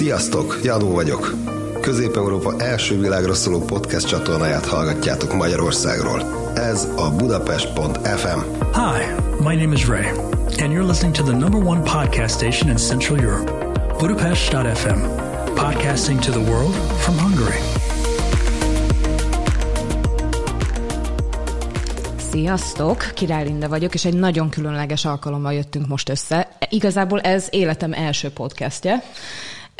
[0.00, 1.34] Sziasztok, Jadó vagyok.
[1.80, 6.50] Közép-Európa első világra szóló podcast csatornáját hallgatjátok Magyarországról.
[6.54, 8.38] Ez a Budapest.fm.
[8.72, 10.06] Hi, my name is Ray,
[10.58, 13.52] and you're listening to the number one podcast station in Central Europe,
[13.98, 14.98] Budapest.fm,
[15.54, 17.58] podcasting to the world from Hungary.
[22.30, 26.48] Sziasztok, Király Linda vagyok, és egy nagyon különleges alkalommal jöttünk most össze.
[26.68, 29.02] Igazából ez életem első podcastje.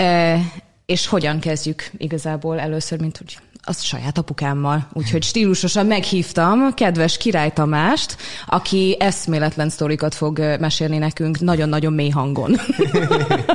[0.01, 0.41] E,
[0.87, 4.89] és hogyan kezdjük igazából először, mint úgy az saját apukámmal.
[4.93, 12.57] Úgyhogy stílusosan meghívtam kedves Király Tamást, aki eszméletlen sztorikat fog mesélni nekünk nagyon-nagyon mély hangon.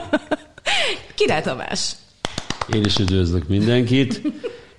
[1.16, 1.92] Király Tamás!
[2.74, 4.22] Én is üdvözlök mindenkit,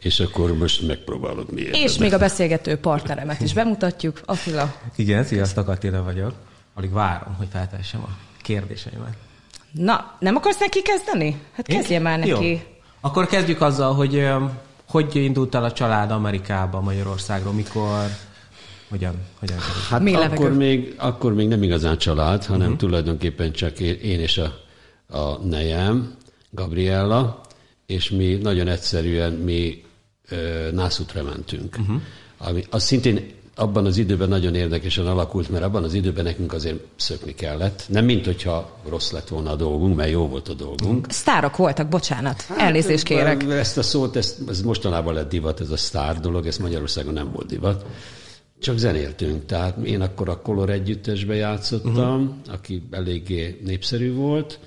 [0.00, 4.74] és akkor most megpróbálok mi És még a beszélgető partneremet is bemutatjuk, Attila.
[4.96, 6.32] Igen, sziasztok, Attila vagyok.
[6.74, 9.25] Alig várom, hogy feltessem a kérdéseimet.
[9.72, 11.40] Na, nem akarsz neki kezdeni?
[11.52, 12.50] Hát kezdje már neki.
[12.50, 12.58] Jó.
[13.00, 14.28] Akkor kezdjük azzal, hogy
[14.88, 18.04] hogy indult el a család Amerikába, Magyarországról, mikor,
[18.88, 19.58] hogyan, hogyan
[19.90, 22.78] Hát Mi akkor még, akkor még nem igazán család, hanem uh-huh.
[22.78, 24.54] tulajdonképpen csak én és a,
[25.18, 26.14] a nejem,
[26.50, 27.40] Gabriella,
[27.86, 29.84] és mi nagyon egyszerűen mi
[30.72, 31.76] Nászutra mentünk.
[31.80, 32.00] Uh-huh.
[32.38, 36.78] Ami, az szintén abban az időben nagyon érdekesen alakult, mert abban az időben nekünk azért
[36.96, 37.84] szökni kellett.
[37.88, 41.06] Nem mint hogyha rossz lett volna a dolgunk, mert jó volt a dolgunk.
[41.08, 42.42] Sztárok voltak, bocsánat.
[42.42, 43.42] Hát, Elnézést kérek.
[43.42, 47.32] Ezt a szót, ezt, ez mostanában lett divat, ez a sztár dolog, ez Magyarországon nem
[47.32, 47.84] volt divat.
[48.60, 52.54] Csak zenéltünk, tehát én akkor a Color együttesbe játszottam, uh-huh.
[52.54, 54.58] aki eléggé népszerű volt,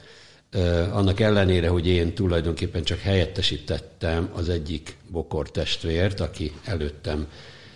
[0.91, 7.27] annak ellenére, hogy én tulajdonképpen csak helyettesítettem az egyik bokor testvért, aki előttem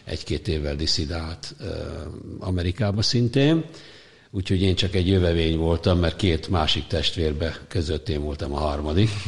[0.05, 1.55] egy-két évvel diszidált
[2.39, 3.65] Amerikába szintén,
[4.31, 9.09] úgyhogy én csak egy jövevény voltam, mert két másik testvérbe között én voltam a harmadik.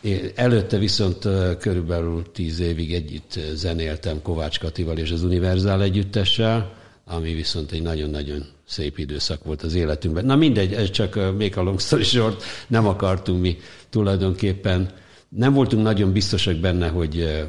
[0.00, 6.72] Én előtte viszont körülbelül tíz évig együtt zenéltem Kovács Katival és az Univerzál együttessel,
[7.04, 10.24] ami viszont egy nagyon-nagyon szép időszak volt az életünkben.
[10.24, 13.56] Na mindegy, ez csak még a long story short, nem akartunk mi
[13.90, 14.90] tulajdonképpen,
[15.36, 17.46] nem voltunk nagyon biztosak benne, hogy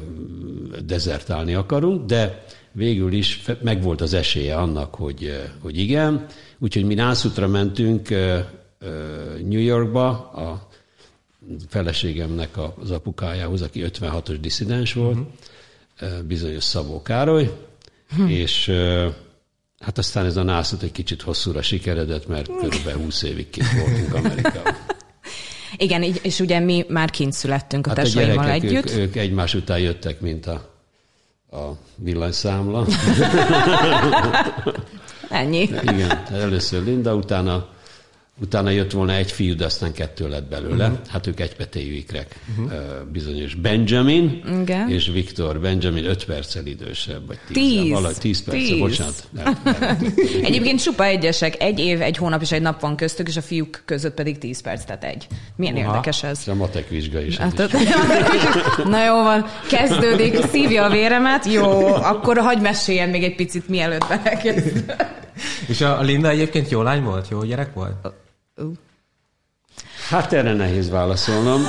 [0.84, 6.26] dezertálni akarunk, de végül is megvolt az esélye annak, hogy, hogy igen.
[6.58, 8.08] Úgyhogy mi Nászutra mentünk
[9.44, 10.68] New Yorkba, a
[11.68, 15.18] feleségemnek az apukájához, aki 56-os diszidens volt,
[16.00, 16.22] uh-huh.
[16.22, 17.50] bizonyos Szabó Károly,
[18.16, 18.26] hm.
[18.26, 18.72] és
[19.78, 24.14] Hát aztán ez a nászot egy kicsit hosszúra sikeredett, mert körülbelül 20 évig kint voltunk
[24.14, 24.76] Amerikában.
[25.76, 28.90] Igen, és ugye mi már kint születtünk a hát tesóimmal a együtt.
[28.90, 30.70] Ők, ők egymás után jöttek, mint a,
[31.50, 32.86] a villanyszámla.
[35.28, 35.60] Ennyi.
[35.82, 37.68] Igen, először Linda, utána
[38.40, 40.86] Utána jött volna egy fiú, de aztán kettő lett belőle.
[40.86, 41.06] Uh-huh.
[41.08, 42.38] Hát ők egypetéjű ikrek.
[42.58, 42.72] Uh-huh.
[43.12, 44.90] Bizonyos Benjamin Igen.
[44.90, 45.60] és Viktor.
[45.60, 47.56] Benjamin öt perccel idősebb, vagy tíz.
[47.56, 47.90] Tíz.
[47.90, 48.78] Valahogy tíz perccel, tíz.
[48.78, 49.28] bocsánat.
[50.48, 51.62] Egyébként supa egyesek.
[51.62, 54.60] Egy év, egy hónap és egy nap van köztük, és a fiúk között pedig tíz
[54.60, 55.26] perc, tehát egy.
[55.56, 55.84] Milyen Uha.
[55.84, 56.38] érdekes ez.
[56.40, 57.36] Ez a matek vizsga is.
[57.36, 57.88] Hát, is.
[58.90, 61.46] Na jó van, kezdődik, szívja a véremet.
[61.46, 64.96] Jó, akkor hagyd meséljen még egy picit, mielőtt belekezd.
[65.66, 67.28] És a Linda egyébként jó lány volt?
[67.30, 67.94] Jó gyerek volt?
[70.08, 71.60] Hát erre nehéz válaszolnom,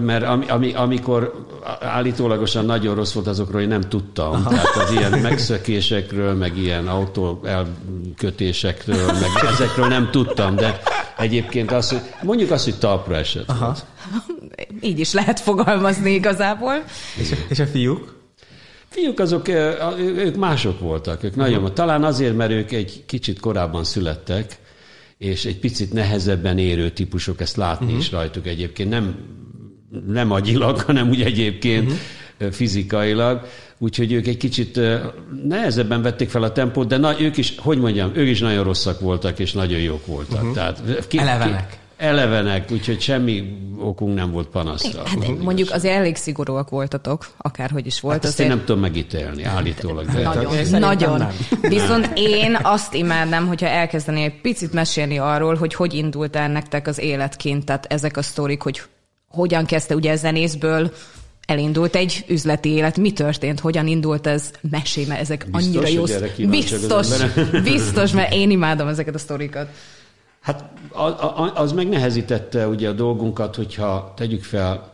[0.00, 1.46] mert ami, ami, amikor
[1.80, 4.32] állítólagosan nagyon rossz volt, azokról én nem tudtam.
[4.32, 4.50] Aha.
[4.50, 10.80] Tehát az ilyen megszökésekről, meg ilyen autó elkötésekről, meg ezekről nem tudtam, de
[11.18, 13.48] egyébként az, hogy mondjuk azt, hogy talpra esett.
[13.48, 13.76] Aha.
[14.80, 16.84] Így is lehet fogalmazni igazából.
[17.16, 18.14] És a, és a fiúk?
[18.88, 19.48] Fiúk azok,
[19.98, 21.22] ők mások voltak.
[21.22, 24.58] Ők nagyon, talán azért, mert ők egy kicsit korábban születtek,
[25.18, 28.00] és egy picit nehezebben érő típusok, ezt látni uh-huh.
[28.00, 29.16] is rajtuk egyébként, nem,
[30.06, 32.52] nem agyilag, hanem úgy egyébként uh-huh.
[32.52, 33.46] fizikailag,
[33.78, 34.80] úgyhogy ők egy kicsit
[35.44, 39.00] nehezebben vették fel a tempót, de na, ők is, hogy mondjam, ők is nagyon rosszak
[39.00, 40.40] voltak, és nagyon jók voltak.
[40.40, 40.54] Uh-huh.
[40.54, 41.70] Tehát, ki, Elevenek.
[41.70, 45.02] Ki, elevenek, úgyhogy semmi okunk nem volt panaszra.
[45.06, 48.14] Hát, mondjuk azért elég szigorúak voltatok, akárhogy is volt.
[48.14, 50.06] Hát ezt én nem tudom megítélni, állítólag.
[50.06, 51.18] De nagyon, nagyon.
[51.18, 51.32] Nem.
[51.60, 56.86] Viszont én azt imádnám, hogyha elkezdeni egy picit mesélni arról, hogy hogy indult el nektek
[56.86, 58.82] az életként, tehát ezek a sztorik, hogy
[59.28, 60.92] hogyan kezdte ugye zenészből,
[61.46, 62.96] elindult egy üzleti élet.
[62.96, 63.60] Mi történt?
[63.60, 64.50] Hogyan indult ez?
[64.70, 66.04] Mesélj, mert ezek biztos, annyira jó.
[66.48, 67.08] Biztos,
[67.62, 69.68] biztos, mert én imádom ezeket a sztorikat.
[70.44, 70.72] Hát
[71.54, 74.92] az megnehezítette ugye a dolgunkat, hogyha tegyük fel,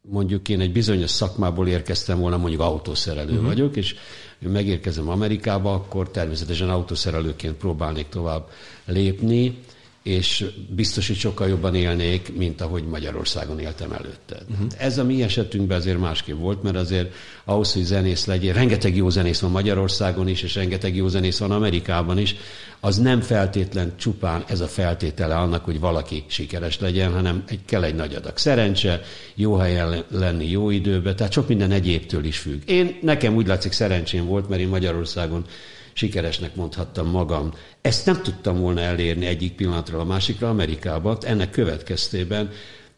[0.00, 3.46] mondjuk én egy bizonyos szakmából érkeztem volna, mondjuk autószerelő uh-huh.
[3.46, 3.94] vagyok, és
[4.38, 8.48] megérkezem Amerikába, akkor természetesen autószerelőként próbálnék tovább
[8.84, 9.58] lépni,
[10.02, 14.36] és biztos, hogy sokkal jobban élnék, mint ahogy Magyarországon éltem előtte.
[14.50, 14.66] Uh-huh.
[14.78, 17.14] Ez a mi esetünkben azért másképp volt, mert azért
[17.44, 21.50] ahhoz, hogy zenész legyél, rengeteg jó zenész van Magyarországon is, és rengeteg jó zenész van
[21.50, 22.36] Amerikában is,
[22.80, 27.84] az nem feltétlen csupán ez a feltétele annak, hogy valaki sikeres legyen, hanem egy, kell
[27.84, 29.00] egy nagy adag szerencse,
[29.34, 32.62] jó helyen lenni jó időben, tehát sok minden egyébtől is függ.
[32.66, 35.44] Én, nekem úgy látszik szerencsém volt, mert én Magyarországon
[35.92, 37.52] sikeresnek mondhattam magam.
[37.80, 41.18] Ezt nem tudtam volna elérni egyik pillanatról a másikra Amerikában.
[41.20, 42.50] Ennek következtében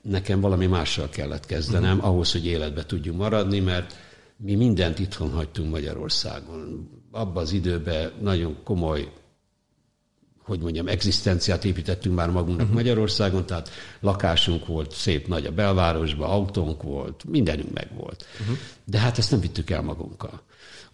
[0.03, 2.11] nekem valami mással kellett kezdenem, uh-huh.
[2.11, 3.97] ahhoz, hogy életbe tudjunk maradni, mert
[4.37, 6.89] mi mindent itthon hagytunk Magyarországon.
[7.11, 9.09] Abban az időben nagyon komoly
[10.45, 12.75] hogy mondjam, egzisztenciát építettünk már magunknak uh-huh.
[12.75, 18.27] Magyarországon, tehát lakásunk volt, szép nagy a belvárosban, autónk volt, mindenünk meg volt.
[18.41, 18.57] Uh-huh.
[18.85, 20.43] De hát ezt nem vittük el magunkkal.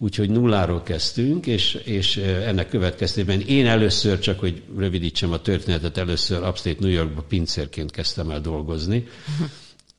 [0.00, 6.42] Úgyhogy nulláról kezdtünk, és, és ennek következtében én először, csak hogy rövidítsem a történetet, először
[6.42, 9.06] Upstate New Yorkba pincérként kezdtem el dolgozni,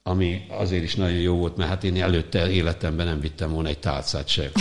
[0.03, 3.79] ami azért is nagyon jó volt, mert hát én előtte életemben nem vittem volna egy
[3.79, 4.51] tálcát se.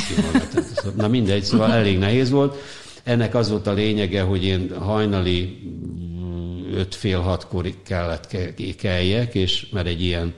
[0.96, 2.56] Na mindegy, szóval elég nehéz volt.
[3.02, 8.36] Ennek az volt a lényege, hogy én hajnali mm, öt fél hatkor kellett
[8.76, 10.34] keljek, és mert egy ilyen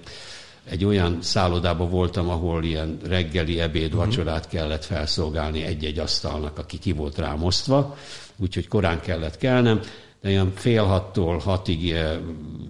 [0.65, 3.99] egy olyan szállodában voltam, ahol ilyen reggeli, ebéd, mhm.
[3.99, 7.97] vacsorát kellett felszolgálni egy-egy asztalnak, aki ki volt rám osztva,
[8.37, 9.81] úgyhogy korán kellett kelnem,
[10.21, 12.19] de olyan fél hattól hatig eh,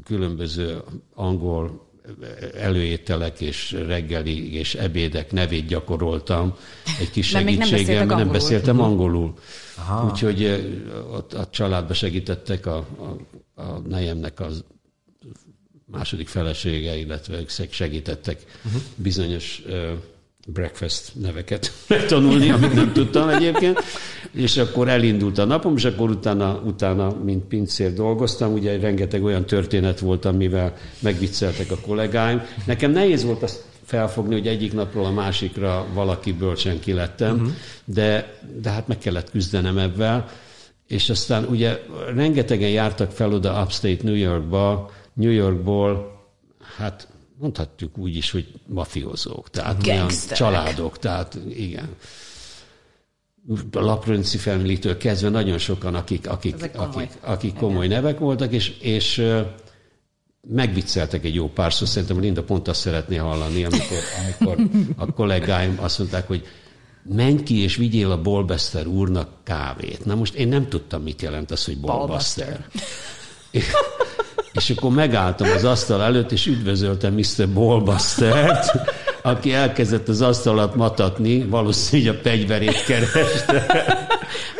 [0.04, 0.82] különböző
[1.14, 1.88] angol
[2.58, 6.54] előételek és reggeli és ebédek nevét gyakoroltam
[7.00, 8.84] egy kis segítséggel, mert nem beszéltem mhm.
[8.84, 9.34] angolul.
[9.76, 10.10] Aha.
[10.10, 10.58] Úgyhogy eh,
[11.12, 14.64] ott a családba segítettek a, a, a nejemnek az
[15.90, 18.80] második felesége, illetve ők segítettek uh-huh.
[18.96, 19.62] bizonyos
[20.46, 23.78] breakfast neveket megtanulni, amit nem tudtam egyébként,
[24.32, 29.44] és akkor elindult a napom, és akkor utána, utána mint pincér dolgoztam, ugye rengeteg olyan
[29.44, 32.42] történet volt, amivel megvicceltek a kollégáim.
[32.66, 37.50] Nekem nehéz volt azt felfogni, hogy egyik napról a másikra valaki bölcsen kilettem, uh-huh.
[37.84, 40.24] de, de hát meg kellett küzdenem ebben,
[40.86, 41.78] és aztán ugye
[42.14, 44.90] rengetegen jártak fel oda Upstate New Yorkba,
[45.20, 46.20] New Yorkból,
[46.76, 47.08] hát
[47.38, 51.88] mondhatjuk úgy is, hogy mafiózók, tehát olyan családok, tehát igen.
[53.72, 56.86] A Laprönci family kezdve nagyon sokan, akik, akik, komoly.
[56.86, 58.02] akik, akik komoly igen.
[58.02, 59.26] nevek voltak, és, és
[60.48, 61.88] megvicceltek egy jó párszor.
[61.88, 64.56] Szerintem Linda pont azt szeretné hallani, amikor, amikor
[64.96, 66.46] a kollégáim azt mondták, hogy
[67.02, 70.04] menj ki és vigyél a Bolbester úrnak kávét.
[70.04, 72.66] Na most én nem tudtam, mit jelent az, hogy Bolbester.
[74.60, 77.48] És akkor megálltam az asztal előtt, és üdvözöltem Mr.
[77.48, 78.72] Ballbustert,
[79.22, 83.66] aki elkezdett az asztalat matatni, valószínűleg a pegyverét kereste.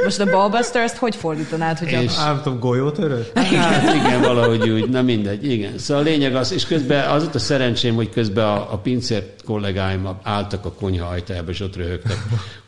[0.05, 1.79] Most a Ballbuster ezt hogy fordítanád?
[1.79, 2.17] Hogy és...
[2.19, 2.25] a...
[2.25, 3.26] Nem tudom, golyótörő?
[3.35, 5.79] Hát igen, valahogy úgy, na mindegy, igen.
[5.79, 9.25] Szóval a lényeg az, és közben az ott a szerencsém, hogy közben a, a pincér
[9.44, 12.19] kollégáim álltak a konyha ajtájába, és ott röhögtek,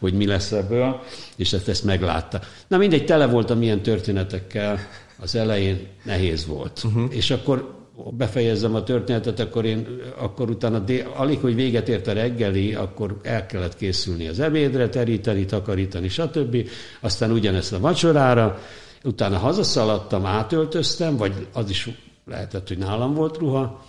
[0.01, 1.01] hogy mi lesz ebből,
[1.37, 2.41] és ezt, ezt meglátta.
[2.69, 4.79] Na mindegy, tele voltam ilyen történetekkel,
[5.23, 6.83] az elején nehéz volt.
[6.85, 7.17] Uh-huh.
[7.17, 7.81] És akkor
[8.11, 9.87] befejezzem a történetet, akkor én
[10.19, 14.89] akkor utána dél, alig, hogy véget ért a reggeli, akkor el kellett készülni az ebédre,
[14.89, 16.69] teríteni, takarítani, stb.
[17.01, 18.59] Aztán ugyanezt a vacsorára,
[19.05, 21.89] utána hazaszaladtam, átöltöztem, vagy az is
[22.27, 23.85] lehetett, hogy nálam volt ruha,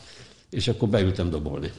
[0.50, 1.72] és akkor beültem dobolni.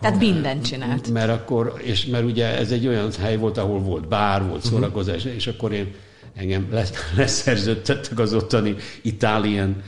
[0.00, 1.10] Tehát mindent csinált.
[1.10, 5.16] Mert akkor, és mert ugye ez egy olyan hely volt, ahol volt bár, volt szórakozás,
[5.16, 5.34] uh-huh.
[5.34, 5.94] és akkor én
[6.36, 6.68] engem
[7.16, 9.82] leszerződtettek az ottani Italian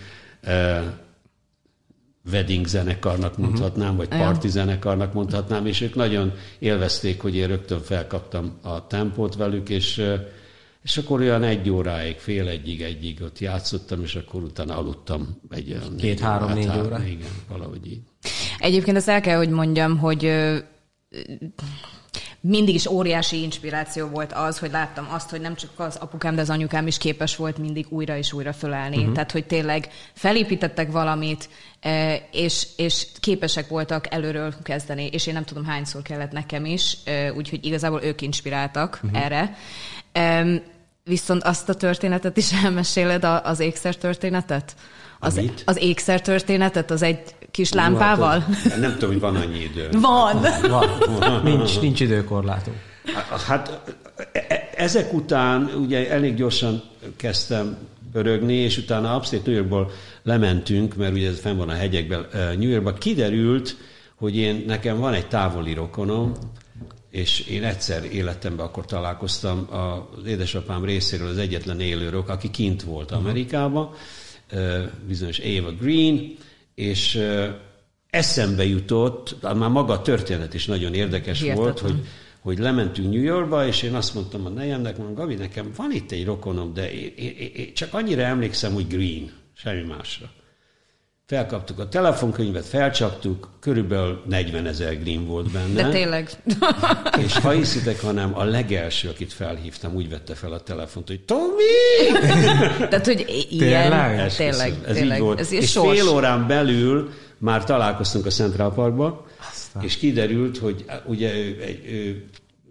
[0.46, 0.82] uh,
[2.30, 3.42] wedding zenekarnak mhm.
[3.42, 9.36] mondhatnám, vagy party zenekarnak mondhatnám, és ők nagyon élvezték, hogy én rögtön felkaptam a tempót
[9.36, 10.02] velük, és,
[10.82, 15.78] és akkor olyan egy óráig, fél egyig, egyig ott játszottam, és akkor utána aludtam egy.
[15.98, 17.04] Két-három-négy óra?
[17.06, 18.00] Igen, valahogy így.
[18.58, 20.32] Egyébként azt el kell, hogy mondjam, hogy
[22.40, 26.40] mindig is óriási inspiráció volt az, hogy láttam azt, hogy nem csak az apukám, de
[26.40, 28.96] az anyukám is képes volt mindig újra és újra fölállni.
[28.96, 29.12] Uh-huh.
[29.12, 31.48] Tehát, hogy tényleg felépítettek valamit,
[31.80, 36.96] e, és, és képesek voltak előről kezdeni, és én nem tudom hányszor kellett nekem is,
[37.04, 39.24] e, úgyhogy igazából ők inspiráltak uh-huh.
[39.24, 39.56] erre.
[41.08, 44.74] Viszont azt a történetet is elmeséled, az ékszer történetet?
[45.20, 48.38] Az, az ékszer történetet, az egy kis lámpával?
[48.38, 49.88] Hát, nem tudom, hogy van annyi idő.
[50.00, 50.40] Van.
[50.68, 50.88] van.
[51.18, 51.40] van.
[51.42, 52.74] Nincs, nincs időkorlátom.
[53.46, 53.80] Hát
[54.32, 56.82] e, ezek után ugye elég gyorsan
[57.16, 57.76] kezdtem
[58.12, 59.90] pörögni, és utána Upstate New Yorkból
[60.22, 62.92] lementünk, mert ugye ez fenn van a hegyekben, New Yorkba.
[62.92, 63.76] Kiderült,
[64.16, 66.32] hogy én, nekem van egy távoli rokonom,
[67.18, 73.10] és én egyszer életemben akkor találkoztam az édesapám részéről az egyetlen élőrök, aki kint volt
[73.10, 73.90] Amerikában,
[75.06, 76.36] bizonyos Ava Green,
[76.74, 77.22] és
[78.10, 81.64] eszembe jutott, már maga a történet is nagyon érdekes Hihetetlen.
[81.64, 82.06] volt, hogy,
[82.40, 86.12] hogy lementünk New Yorkba, és én azt mondtam a nejemnek, mondom, Gabi, nekem van itt
[86.12, 90.30] egy rokonom, de én, én, én csak annyira emlékszem, hogy Green, semmi másra.
[91.28, 95.82] Felkaptuk a telefonkönyvet, felcsaptuk, körülbelül 40 ezer green volt benne.
[95.82, 96.30] De tényleg.
[97.24, 101.62] És ha hiszitek, hanem a legelső, akit felhívtam, úgy vette fel a telefont, hogy Tomi!
[102.90, 104.34] Tehát, hogy ilyen, Tényleg?
[104.36, 105.16] tényleg, Esküszöm, ez tényleg.
[105.16, 105.40] így volt.
[105.40, 105.98] Ez és sors.
[105.98, 109.82] fél órán belül már találkoztunk a Central Parkba, Aztán.
[109.82, 112.24] és kiderült, hogy ugye ő, egy, ő,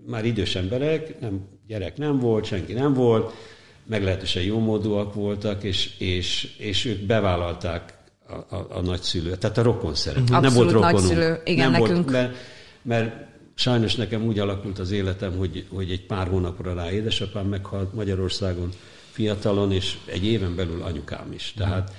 [0.06, 3.34] már idős emberek, nem, gyerek nem volt, senki nem volt,
[3.86, 7.97] meglehetősen jómódúak voltak, és, és, és ők bevállalták
[8.30, 10.24] a, a, a nagyszülő, tehát a rokon szerető.
[10.30, 11.00] nem Abszolút volt rokonunk.
[11.00, 12.10] nagyszülő, igen, nem nekünk.
[12.10, 12.36] Volt, mert,
[12.82, 17.94] mert sajnos nekem úgy alakult az életem, hogy, hogy egy pár hónapra rá édesapám meghalt
[17.94, 18.70] Magyarországon
[19.12, 21.54] fiatalon, és egy éven belül anyukám is.
[21.58, 21.92] Tehát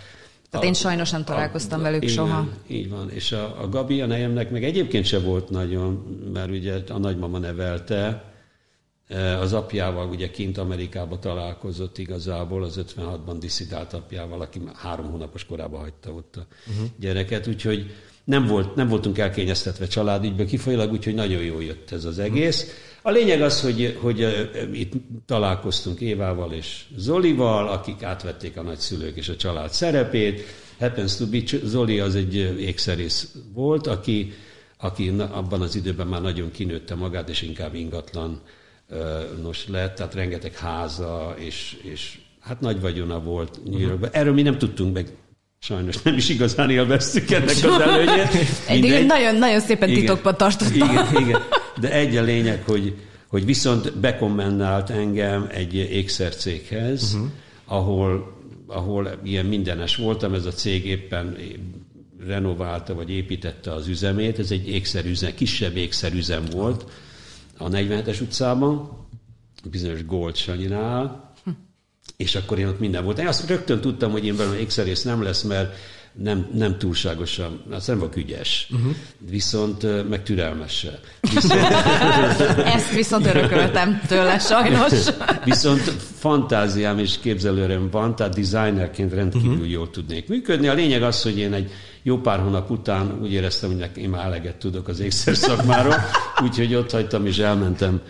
[0.51, 2.49] Tehát én sajnos nem találkoztam velük igen, soha.
[2.67, 3.11] Így van.
[3.11, 7.39] És a, a Gabi, a nejemnek meg egyébként se volt nagyon, mert ugye a nagymama
[7.39, 8.25] nevelte,
[9.41, 15.81] az apjával ugye kint Amerikába találkozott igazából, az 56-ban diszidált apjával, aki három hónapos korában
[15.81, 16.89] hagyta ott a uh-huh.
[16.99, 17.91] gyereket, úgyhogy
[18.29, 22.67] nem, volt, nem voltunk elkényeztetve családügyből kifolyólag, úgyhogy nagyon jól jött ez az egész.
[23.03, 24.93] A lényeg az, hogy, hogy e, itt
[25.27, 30.43] találkoztunk Évával és Zolival, akik átvették a nagyszülők és a család szerepét.
[30.79, 34.33] Happens to be, Zoli az egy ékszerész volt, aki,
[34.79, 38.43] aki abban az időben már nagyon kinőtte magát, és inkább ingatlan
[39.43, 44.11] nos lett, tehát rengeteg háza, és, és hát nagy vagyona volt New Yorkban.
[44.13, 45.09] Erről mi nem tudtunk meg,
[45.59, 48.29] sajnos nem is igazán élveztük ennek az előnyét.
[48.69, 50.01] Eddig nagyon, nagyon szépen Igen.
[50.01, 50.89] titokban tartottam.
[50.91, 51.41] Igen, igen.
[51.81, 52.95] De egy a lényeg, hogy,
[53.27, 57.29] hogy viszont bekommendált engem egy ékszercéghez, uh-huh.
[57.65, 61.37] ahol, ahol ilyen mindenes voltam, ez a cég éppen
[62.27, 66.85] renoválta, vagy építette az üzemét, ez egy ékszerüzem, kisebb ékszerüzem volt
[67.59, 68.91] a 47-es utcában,
[69.71, 71.33] bizonyos Gold Sanyinál,
[72.17, 73.19] és akkor én ott minden volt.
[73.19, 75.75] Én azt rögtön tudtam, hogy én belőle ékszerész nem lesz, mert
[76.13, 78.95] nem, nem túlságosan, az nem vagyok ügyes, uh-huh.
[79.19, 81.01] viszont meg türelmes se.
[81.35, 81.63] Viszont,
[82.65, 84.93] Ezt viszont örököltem tőle, sajnos.
[85.45, 89.71] viszont fantáziám és képzelőröm van, tehát designerként rendkívül uh-huh.
[89.71, 90.69] jól tudnék működni.
[90.69, 91.71] A lényeg az, hogy én egy
[92.03, 95.95] jó pár hónap után úgy éreztem, hogy én már eleget tudok az ékszer szakmáról,
[96.45, 98.01] úgyhogy ott hagytam és elmentem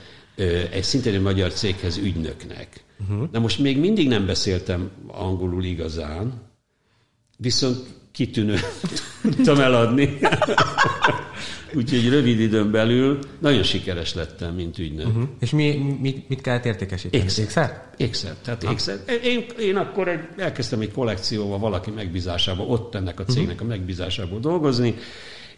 [0.70, 2.84] egy szintén egy magyar céghez ügynöknek.
[3.00, 3.28] Uh-huh.
[3.32, 6.32] Na most még mindig nem beszéltem angolul igazán,
[7.36, 7.76] viszont
[8.12, 8.58] kitűnő
[9.22, 10.18] tudtam eladni.
[11.74, 15.06] Úgyhogy rövid időn belül nagyon sikeres lettem, mint ügynök.
[15.06, 15.28] Uh-huh.
[15.40, 17.22] És mi, mi, mit kellett értékesíteni?
[17.22, 17.44] Ékszer.
[17.44, 17.88] Ékszer?
[17.96, 18.98] Ékszer, tehát ékszer.
[19.24, 24.40] Én, én akkor egy, elkezdtem egy kollekcióval valaki megbízásába, ott ennek a cégnek a megbízásából
[24.40, 24.94] dolgozni,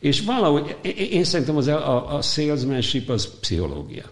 [0.01, 0.77] és valahogy,
[1.11, 4.05] én, szerintem az, a, a salesmanship az pszichológia.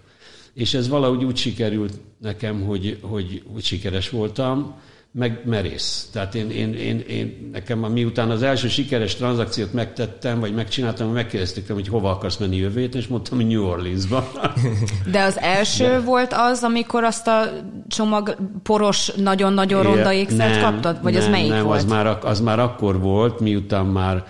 [0.54, 4.80] És ez valahogy úgy sikerült nekem, hogy, hogy, hogy sikeres voltam,
[5.12, 6.08] meg merész.
[6.12, 11.66] Tehát én, én, én, én nekem miután az első sikeres tranzakciót megtettem, vagy megcsináltam, megkérdezték
[11.66, 14.32] tőlem, hogy hova akarsz menni jövő és mondtam, hogy New Orleansba.
[15.12, 16.00] De az első De.
[16.00, 17.42] volt az, amikor azt a
[17.88, 21.02] csomag poros, nagyon-nagyon ronda ékszert kaptad?
[21.02, 21.78] Vagy nem, az melyik nem, volt?
[21.78, 24.24] Az már, az már akkor volt, miután már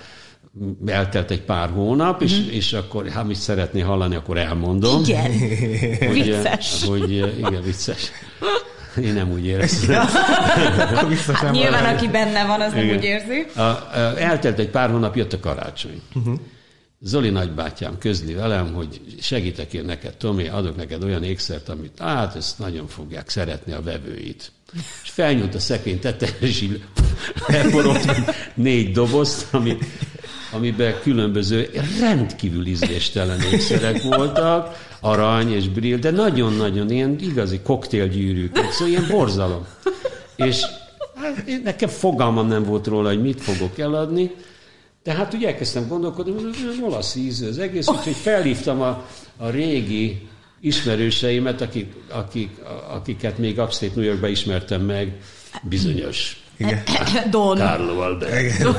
[0.87, 5.03] eltelt egy pár hónap, és, és akkor, ha mit szeretné hallani, akkor elmondom.
[5.03, 5.31] Igen.
[6.09, 6.85] Hogy, Vicces.
[6.85, 8.11] Hogy, igen, vicces.
[9.03, 9.51] Én nem úgy.
[10.79, 11.97] Akkor biztos nem Nyilván, valami.
[11.97, 12.97] aki benne van, az nem Igen.
[12.97, 13.47] úgy érzi.
[13.55, 16.03] A, a, eltelt egy pár hónap, jött a karácsony.
[16.15, 16.39] Uh-huh.
[17.01, 22.37] Zoli nagybátyám közli velem, hogy segítek én neked, Tomi, adok neked olyan ékszert, amit, hát
[22.37, 24.53] ezt nagyon fogják szeretni a vevőit.
[25.03, 26.83] És felnyúlt a szekrény tetejére, és így
[28.55, 29.77] négy dobozt, ami,
[30.53, 38.89] amiben különböző rendkívül ízléstelen ékszerek voltak, arany és brill, de nagyon-nagyon ilyen igazi koktélgyűrűk, szóval
[38.89, 39.67] ilyen borzalom.
[40.37, 40.61] És
[41.15, 44.31] hát, én- nekem fogalmam nem volt róla, hogy mit fogok eladni,
[45.03, 49.05] de hát ugye elkezdtem gondolkodni, hogy ez olasz ízű az egész, úgyhogy felhívtam a,
[49.37, 50.29] a régi
[50.61, 52.51] ismerőseimet, akik, akik,
[52.91, 55.21] akiket még Upstate New Yorkban ismertem meg,
[55.63, 56.43] bizonyos
[57.31, 57.57] Don.
[57.57, 58.73] Carlo Alberto.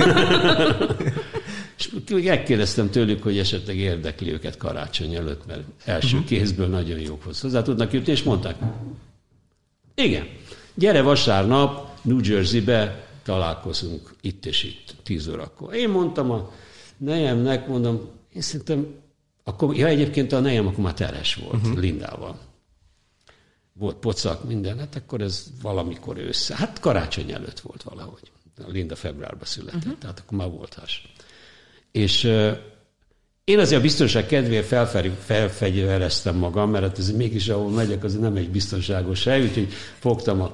[1.93, 6.29] És megkérdeztem tőlük, hogy esetleg érdekli őket karácsony előtt, mert első uh-huh.
[6.29, 8.55] kézből nagyon jókhoz hozzá tudnak jutni, és mondták,
[9.95, 10.27] igen,
[10.73, 15.73] gyere vasárnap New Jersey-be, találkozunk itt és itt, 10 órakor.
[15.73, 16.51] Én mondtam a
[16.97, 18.87] nejemnek, mondom, én szerintem,
[19.43, 21.79] akkor, ja egyébként a nejem akkor már teres volt, uh-huh.
[21.79, 22.39] Lindával.
[23.73, 26.57] Volt pocak, minden, hát akkor ez valamikor ősszel.
[26.57, 28.31] Hát karácsony előtt volt valahogy.
[28.67, 29.97] Linda februárban született, uh-huh.
[29.97, 31.13] tehát akkor már volt has.
[31.91, 32.51] És uh,
[33.49, 34.73] én azért a biztonság kedvéért
[35.25, 39.67] felfegyvereztem magam, mert hát ez mégis ahol megyek, az nem egy biztonságos hely, úgyhogy
[39.99, 40.51] fogtam a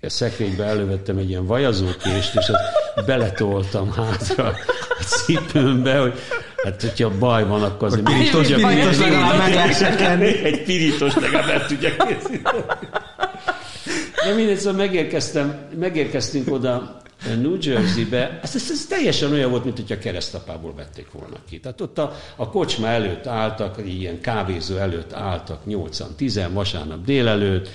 [0.00, 4.46] szekrénybe, elővettem egy ilyen vajazókést, és azt beletoltam hátra
[4.88, 6.18] a cipőmbe, hogy
[6.64, 11.48] hát hogyha baj van, akkor azért még tudja, pirítos legalább meg lehessen Egy pirítos legalább
[11.48, 12.64] el tudja készíteni.
[14.26, 17.00] De mindegy, szóval megérkeztem, megérkeztünk oda
[17.36, 21.60] New Jersey-be, ez, ez, ez teljesen olyan volt, mint hogyha keresztapából vették volna ki.
[21.60, 27.68] Tehát ott a, a kocsma előtt álltak, ilyen kávézó előtt álltak 8-10 vasárnap délelőtt,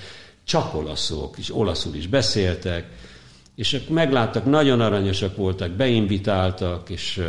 [0.44, 2.86] csak olaszok, és olaszul is beszéltek,
[3.54, 7.22] és akkor megláttak, nagyon aranyosak voltak, beinvitáltak, és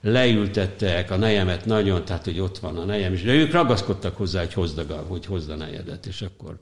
[0.00, 4.40] leültettek a nejemet nagyon, tehát hogy ott van a nejem, és de ők ragaszkodtak hozzá,
[4.40, 6.58] hogy hozd a, hogy hozd a nejedet, és akkor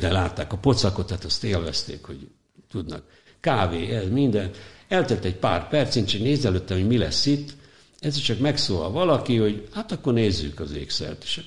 [0.00, 2.28] de látták a pocakot, tehát azt élvezték, hogy
[2.70, 3.02] tudnak.
[3.40, 4.50] Kávé, ez minden.
[4.88, 7.56] Eltelt egy pár perc, én csak nézelődtem, hogy mi lesz itt.
[8.00, 11.22] Ez csak megszólal valaki, hogy hát akkor nézzük az ékszert.
[11.22, 11.40] És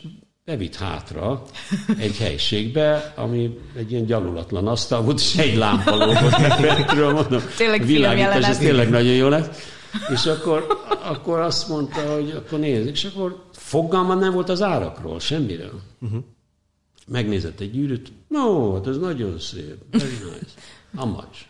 [0.46, 1.44] bevitt hátra
[1.98, 7.86] egy helységbe, ami egy ilyen gyalulatlan asztal volt, és egy lámpa lógott meg mondom, tényleg
[7.86, 9.56] világítás, ez tényleg nagyon jó lett.
[10.14, 10.68] És akkor,
[11.04, 15.82] akkor azt mondta, hogy akkor nézzük, és akkor fogalma nem volt az árakról, semmiről.
[16.02, 16.24] Uh-huh.
[17.08, 20.54] Megnézett egy gyűrűt, no, hát ez nagyon szép, very nice.
[20.96, 21.50] How much?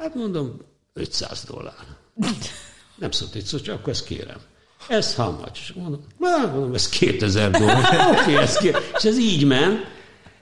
[0.00, 0.56] Hát mondom,
[0.92, 1.86] 500 dollár.
[2.96, 4.38] Nem szólt egy szó, csak akkor ezt kérem.
[4.88, 5.52] Ez how much?
[5.52, 8.08] És mondom, mondom, ez 2000 dollár.
[8.10, 8.76] Oké, okay, ez kér.
[8.96, 9.78] És ez így ment.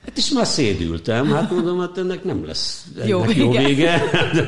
[0.04, 1.32] Hát és már szédültem.
[1.32, 3.42] Hát mondom, hát ennek nem lesz ennek jó vége.
[3.42, 4.02] Jó vége.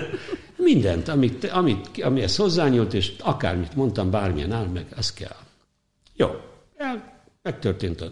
[0.57, 5.37] Mindent, amit, amit, amihez hozzányúlt, és akármit mondtam, bármilyen áll meg, ez kell.
[6.17, 6.29] Jó,
[6.77, 8.11] el, megtörtént a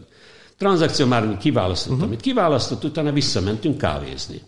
[0.58, 2.08] tranzakció, már kiválasztottam, uh-huh.
[2.08, 4.42] amit kiválasztott, utána visszamentünk kávézni.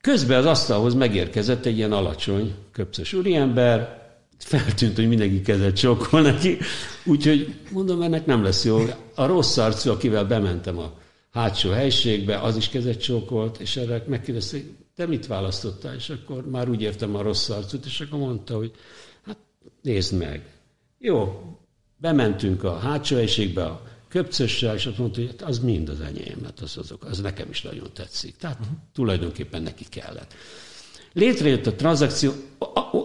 [0.00, 4.06] Közben az asztalhoz megérkezett egy ilyen alacsony, köpcös úriember,
[4.38, 6.58] feltűnt, hogy mindenki kezet csókol neki,
[7.04, 8.84] úgyhogy mondom, ennek nem lesz jó.
[9.14, 10.92] A rossz arcú, akivel bementem a
[11.30, 14.58] hátsó helységbe, az is kezet csókolt, és erre megkérdezte,
[14.94, 15.94] te mit választottál?
[15.94, 18.72] És akkor már úgy értem a rossz arcút, és akkor mondta, hogy
[19.22, 19.38] hát
[19.82, 20.52] nézd meg.
[20.98, 21.42] Jó,
[21.96, 26.44] bementünk a hátsó helységbe a köpcössel, és azt mondta, hogy hát az mind az enyém,
[26.44, 28.36] hát az, azok, az nekem is nagyon tetszik.
[28.36, 28.76] Tehát uh-huh.
[28.94, 30.34] tulajdonképpen neki kellett.
[31.12, 32.32] Létrejött a tranzakció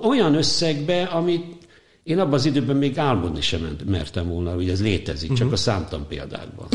[0.02, 1.68] olyan összegbe, amit
[2.04, 5.38] én abban az időben még álmodni sem mertem volna, hogy ez létezik, uh-huh.
[5.38, 5.56] csak mhm.
[5.56, 6.68] a számtam példákban.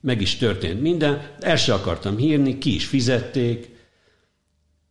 [0.00, 3.73] Meg is történt minden, el se akartam hírni, ki is fizették,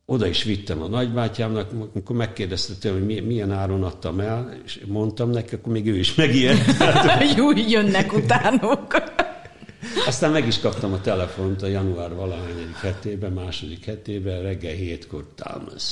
[0.06, 5.30] oda is vittem a nagybátyámnak, amikor megkérdezte tőle, hogy milyen áron adtam el, és mondtam
[5.30, 6.84] neki, akkor még ő is megijedt.
[7.38, 9.04] Jó, jönnek utánok.
[10.08, 15.84] Aztán meg is kaptam a telefont a január valahányadik hetében, második hetében, reggel hétkor, Thomas,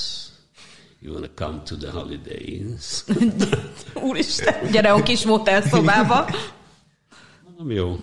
[1.00, 3.04] you wanna come to the holidays?
[4.08, 5.18] Úristen, gyere a kis
[5.70, 6.26] szobába.
[7.44, 7.98] Mondom, jó.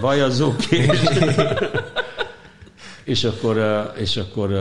[0.00, 0.98] Vajazókés.
[3.04, 4.52] és akkor, és akkor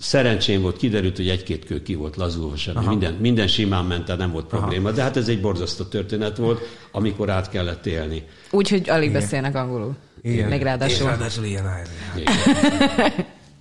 [0.00, 2.86] Szerencsém volt, kiderült, hogy egy-két kő ki volt lazulva, semmi.
[2.86, 4.86] Minden, minden simán ment, tehát nem volt probléma.
[4.86, 4.96] Aha.
[4.96, 6.60] De hát ez egy borzasztó történet volt,
[6.92, 8.24] amikor át kellett élni.
[8.50, 9.20] Úgyhogy alig Igen.
[9.20, 9.96] beszélnek angolul.
[10.22, 10.48] Igen.
[10.48, 11.06] Meg ráadásul.
[11.06, 11.64] Ráadásul ilyen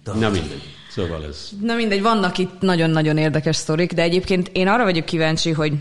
[0.04, 0.64] Na mindegy.
[0.90, 1.50] Szóval ez.
[1.62, 5.74] Na mindegy, vannak itt nagyon-nagyon érdekes sztorik, de egyébként én arra vagyok kíváncsi, hogy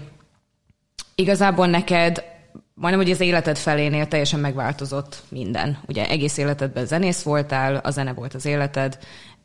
[1.14, 2.24] igazából neked
[2.74, 5.78] majdnem, hogy az életed felénél teljesen megváltozott minden.
[5.86, 8.98] Ugye egész életedben zenész voltál, a zene volt az életed,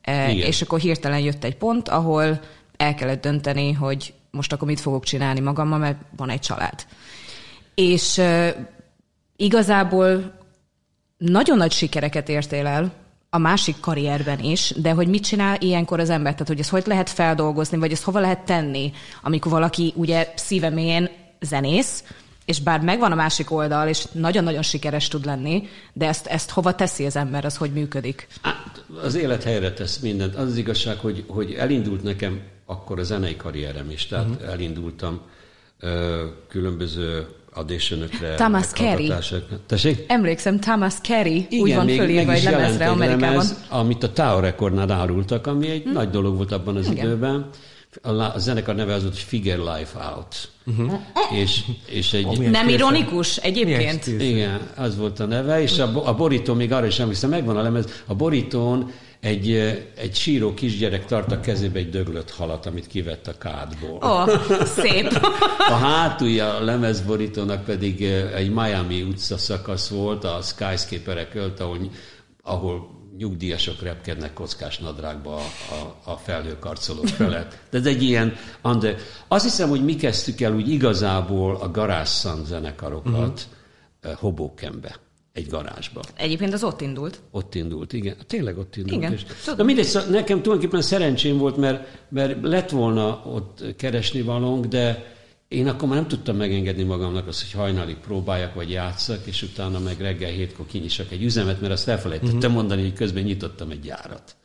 [0.05, 0.29] Igen.
[0.29, 2.39] és akkor hirtelen jött egy pont, ahol
[2.77, 6.85] el kellett dönteni, hogy most akkor mit fogok csinálni magammal, mert van egy család.
[7.75, 8.55] És e,
[9.35, 10.33] igazából
[11.17, 12.93] nagyon nagy sikereket értél el,
[13.29, 16.83] a másik karrierben is, de hogy mit csinál ilyenkor az ember, tehát hogy ezt hogy
[16.85, 22.03] lehet feldolgozni, vagy ezt hova lehet tenni, amikor valaki ugye szívemén zenész,
[22.45, 26.75] és bár megvan a másik oldal, és nagyon-nagyon sikeres tud lenni, de ezt, ezt hova
[26.75, 28.27] teszi az ember, az hogy működik?
[28.41, 30.35] Hát, az élet helyre tesz mindent.
[30.35, 34.51] Az, az igazság, hogy, hogy elindult nekem akkor a zenei karrierem is, tehát uh-huh.
[34.51, 35.21] elindultam
[35.79, 38.35] ö, különböző auditionökre.
[38.35, 39.13] Thomas Carey.
[39.65, 40.03] Tessék?
[40.07, 43.29] Emlékszem, Thomas Carey Igen, úgy van fölírva egy lemezre Amerikában.
[43.29, 45.91] Lemez, amit a Tower Recordnál árultak, ami egy hmm.
[45.91, 47.05] nagy dolog volt abban az Igen.
[47.05, 47.49] időben
[48.01, 50.49] a zenekar neve az volt, Figure Life Out.
[50.65, 50.93] Uh-huh.
[51.31, 52.25] És, és egy...
[52.25, 54.07] Oh, nem ironikus egyébként?
[54.07, 57.61] Igen, az volt a neve, és a, a borító még arra is emlékszem, megvan a
[57.61, 58.91] lemez, a borítón
[59.23, 59.51] egy,
[59.95, 63.99] egy síró kisgyerek tart a kezébe egy döglött halat, amit kivett a kádból.
[64.03, 65.11] Ó, oh, szép.
[65.69, 68.03] A hátulja a lemezborítónak pedig
[68.35, 71.77] egy Miami utca szakasz volt, a skyscraperek költ, ahol,
[72.43, 75.39] ahol nyugdíjasok repkednek kockás nadrágba a,
[75.73, 77.57] a, a felhőkarcolók felett.
[77.69, 78.35] De ez egy ilyen...
[78.63, 78.97] Under...
[79.27, 83.47] Azt hiszem, hogy mi kezdtük el úgy igazából a Garage zenekarokat
[84.01, 84.19] uh-huh.
[84.19, 84.95] Hobokenbe
[85.33, 86.01] egy garázsba.
[86.15, 87.21] Egyébként az ott indult.
[87.31, 88.15] Ott indult, igen.
[88.27, 88.95] Tényleg ott indult.
[88.95, 89.57] Igen, És, tudom.
[89.57, 95.12] na mindegy, szóval nekem tulajdonképpen szerencsém volt, mert, mert lett volna ott keresni valónk, de
[95.47, 99.79] én akkor már nem tudtam megengedni magamnak azt, hogy hajnalig próbáljak, vagy játszak, és utána
[99.79, 102.53] meg reggel hétkor kinyisak egy üzemet, mert azt elfelejtettem uh-huh.
[102.53, 104.35] mondani, hogy közben nyitottam egy gyárat.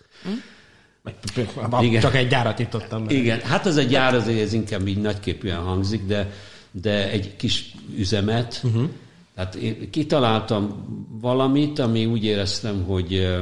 [1.81, 2.01] Igen.
[2.01, 3.07] Csak egy gyárat nyitottam.
[3.07, 3.15] Be.
[3.15, 6.31] Igen, hát az egy gyár, azért ez inkább így nagyképűen hangzik, de,
[6.71, 8.89] de egy kis üzemet, uh-huh.
[9.39, 10.85] Tehát én kitaláltam
[11.21, 13.37] valamit, ami úgy éreztem, hogy,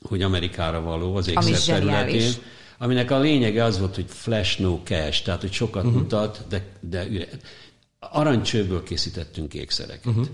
[0.00, 2.32] hogy Amerikára való az ékszer területén,
[2.78, 6.00] aminek a lényege az volt, hogy flash no cash, tehát hogy sokat uh-huh.
[6.00, 7.28] mutat, de, de üre.
[8.84, 10.06] Készítettünk ékszereket.
[10.06, 10.26] Uh-huh.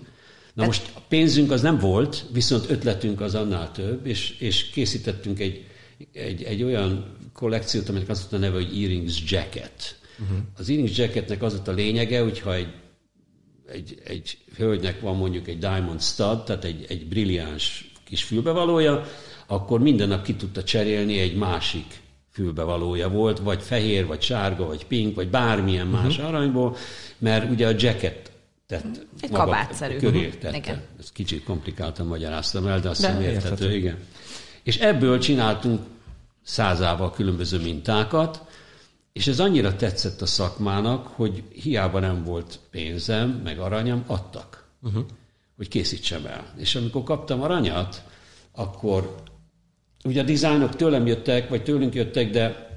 [0.55, 5.41] Na most a pénzünk az nem volt, viszont ötletünk az annál több, és, és készítettünk
[5.41, 5.67] egy,
[6.13, 9.99] egy, egy olyan kollekciót, aminek az volt a neve, hogy Earrings Jacket.
[10.21, 10.39] Uh-huh.
[10.57, 12.73] Az Earrings Jacketnek az volt a lényege, hogyha egy
[13.73, 19.05] egy, egy hölgynek van mondjuk egy diamond stud, tehát egy, egy brilliáns kis fülbevalója,
[19.47, 22.01] akkor minden nap ki tudta cserélni egy másik
[22.33, 26.03] fülbevalója volt, vagy fehér, vagy sárga, vagy pink, vagy bármilyen uh-huh.
[26.03, 26.77] más aranyból,
[27.19, 28.31] mert ugye a jacket
[28.67, 29.97] tett egy kabátszerű.
[29.97, 30.57] köré tette.
[30.57, 30.81] Igen.
[30.99, 33.99] Ez kicsit komplikáltan magyaráztam el, de azt hiszem érthető, igen.
[34.63, 35.81] És ebből csináltunk
[36.43, 38.41] százával különböző mintákat,
[39.13, 45.05] és ez annyira tetszett a szakmának, hogy hiába nem volt pénzem, meg aranyam, adtak, uh-huh.
[45.57, 46.55] hogy készítsem el.
[46.57, 48.03] És amikor kaptam aranyat,
[48.53, 49.15] akkor
[50.05, 52.71] ugye a dizájnok tőlem jöttek, vagy tőlünk jöttek, de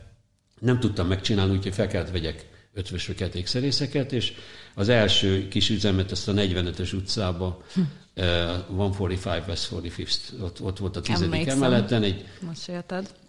[0.60, 4.34] nem tudtam megcsinálni, úgyhogy fel kellett vegyek ötvösöket, ékszerészeket, és
[4.74, 7.82] az első kis üzemet ezt a 45-ös utcába, hm.
[8.16, 12.26] uh, 145 West 45th, ott, ott volt a tizedik emeleten, egy,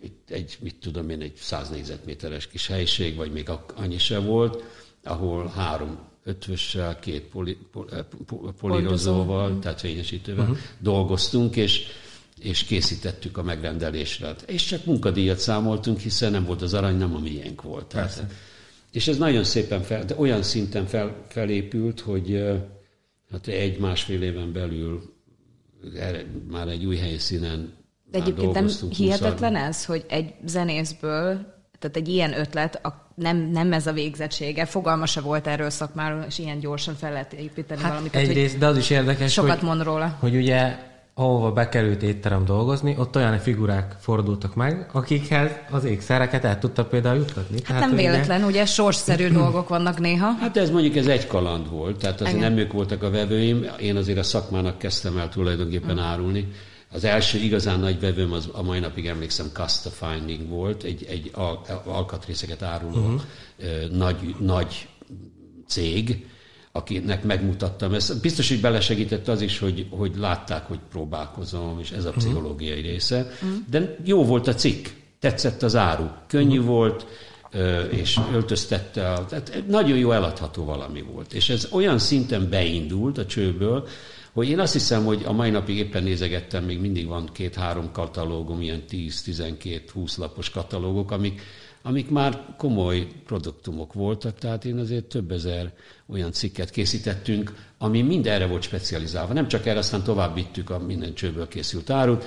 [0.01, 4.63] egy, egy, mit tudom én, egy 100 négyzetméteres kis helység, vagy még annyi se volt,
[5.03, 7.91] ahol három ötvössel, két poli, poli,
[8.59, 9.63] polírozóval, uh-huh.
[9.63, 10.59] tehát fényesítővel uh-huh.
[10.79, 11.87] dolgoztunk, és
[12.41, 14.35] és készítettük a megrendelésre.
[14.47, 17.87] És csak munkadíjat számoltunk, hiszen nem volt az arany, nem a miénk volt.
[17.87, 18.25] Tehát,
[18.93, 22.43] és ez nagyon szépen fel, de olyan szinten fel, felépült, hogy
[23.31, 25.15] hát egy-másfél éven belül
[26.51, 27.75] már egy új helyszínen
[28.11, 33.73] De egyébként nem hihetetlen ez, hogy egy zenészből, tehát egy ilyen ötlet, a, nem, nem
[33.73, 37.91] ez a végzettsége, fogalma se volt erről szakmáról, és ilyen gyorsan fel lehet építeni hát
[37.91, 38.15] valamit.
[38.15, 40.17] Egyrészt, de az is érdekes, sokat hogy, mond róla.
[40.21, 40.77] hogy ugye
[41.19, 47.17] ahova bekerült étterem dolgozni, ott olyan figurák fordultak meg, akikhez az ékszereket el tudta például
[47.17, 47.59] jutatni.
[47.65, 50.31] Hát nem véletlen, ugye, ugye sorsszerű dolgok vannak néha.
[50.41, 53.97] Hát ez mondjuk ez egy kaland volt, tehát azért nem ők voltak a vevőim, én
[53.97, 56.49] azért a szakmának kezdtem el tulajdonképpen árulni.
[56.93, 61.31] Az első igazán nagy vevőm az a mai napig emlékszem Casta Finding volt, egy, egy
[61.35, 63.21] al- alkatrészeket áruló uh-huh.
[63.91, 64.89] nagy, nagy
[65.67, 66.27] cég,
[66.77, 68.21] akinek megmutattam ezt.
[68.21, 73.31] Biztos, hogy belesegített az is, hogy, hogy látták, hogy próbálkozom, és ez a pszichológiai része.
[73.71, 74.87] De jó volt a cikk,
[75.21, 77.07] tetszett az áru, könnyű volt,
[77.91, 81.33] és öltöztette, a, tehát nagyon jó eladható valami volt.
[81.33, 83.89] És ez olyan szinten beindult a csőből,
[84.33, 88.63] hogy én azt hiszem, hogy a mai napig éppen nézegettem, még mindig van két-három katalógum,
[88.63, 91.41] ilyen 10-12-20 lapos katalógok, amik
[91.87, 95.73] amik már komoly produktumok voltak, tehát én azért több ezer
[96.07, 99.33] olyan cikket készítettünk, ami mind erre volt specializálva.
[99.33, 102.25] Nem csak erre, aztán tovább vittük a minden csőből készült árut.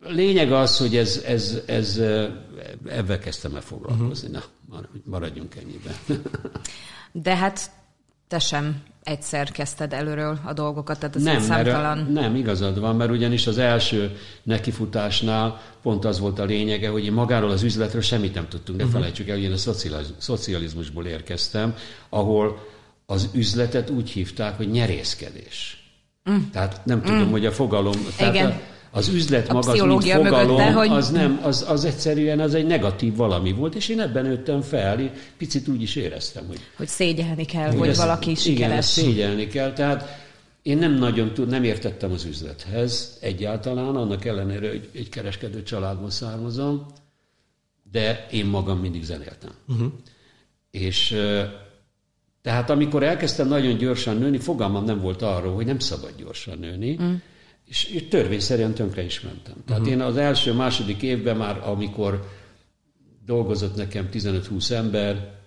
[0.00, 1.98] Lényeg az, hogy ez, ez, ez
[2.86, 4.28] ebben kezdtem el foglalkozni.
[4.28, 4.44] Uh-huh.
[4.68, 5.94] Na, maradjunk ennyiben.
[7.12, 7.70] De hát
[8.32, 11.98] te sem egyszer kezdted előről a dolgokat, tehát az nem, számtalan...
[11.98, 17.04] Mert, nem, igazad van, mert ugyanis az első nekifutásnál pont az volt a lényege, hogy
[17.04, 18.98] én magáról az üzletről semmit nem tudtunk, de uh-huh.
[18.98, 19.56] felejtsük el, hogy én a
[20.18, 21.74] szocializmusból érkeztem,
[22.08, 22.66] ahol
[23.06, 25.84] az üzletet úgy hívták, hogy nyerészkedés.
[26.30, 26.36] Mm.
[26.52, 27.30] Tehát nem tudom, mm.
[27.30, 27.94] hogy a fogalom...
[28.16, 28.50] Tehát Igen.
[28.50, 28.60] A,
[28.94, 30.88] az üzlet a maga, az mint fogalom, mögötte, hogy...
[30.88, 35.10] az nem, az, az egyszerűen az egy negatív valami volt, és én ebben nőttem fel,
[35.36, 36.58] picit úgy is éreztem, hogy...
[36.76, 38.68] Hogy szégyelni kell, hogy, hogy ez, valaki sikeres.
[38.68, 40.20] Igen, szégyelni kell, tehát
[40.62, 46.10] én nem nagyon tud, nem értettem az üzlethez egyáltalán, annak ellenére, hogy egy kereskedő családból
[46.10, 46.86] származom,
[47.92, 49.50] de én magam mindig zenéltem.
[49.68, 49.92] Uh-huh.
[50.70, 51.16] És
[52.42, 56.90] tehát amikor elkezdtem nagyon gyorsan nőni, fogalmam nem volt arról, hogy nem szabad gyorsan nőni,
[56.90, 57.12] uh-huh
[57.72, 59.54] és törvényszerűen tönkre is mentem.
[59.66, 59.96] Tehát uh-huh.
[59.96, 62.28] én az első, második évben már, amikor
[63.24, 65.40] dolgozott nekem 15-20 ember,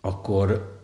[0.00, 0.74] akkor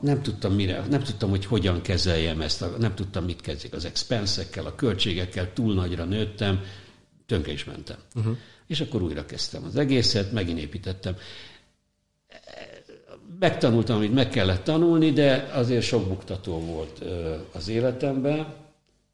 [0.00, 4.66] nem tudtam mire, nem tudtam, hogy hogyan kezeljem ezt, nem tudtam, mit kezdjek az expensekkel,
[4.66, 6.60] a költségekkel, túl nagyra nőttem,
[7.26, 7.96] tönkre is mentem.
[8.14, 8.36] Uh-huh.
[8.66, 11.16] És akkor újra kezdtem az egészet, megint építettem.
[13.38, 17.04] Megtanultam, amit meg kellett tanulni, de azért sok buktató volt
[17.52, 18.62] az életemben,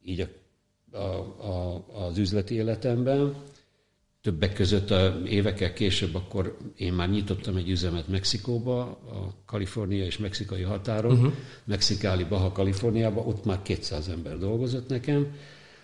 [0.04, 3.34] így a, a, a, az üzleti életemben.
[4.22, 10.18] Többek között a évekkel később akkor én már nyitottam egy üzemet Mexikóba, a Kalifornia és
[10.18, 11.32] mexikai határon, uh-huh.
[11.64, 15.34] Mexikáli, Baja, Kaliforniába, ott már 200 ember dolgozott nekem,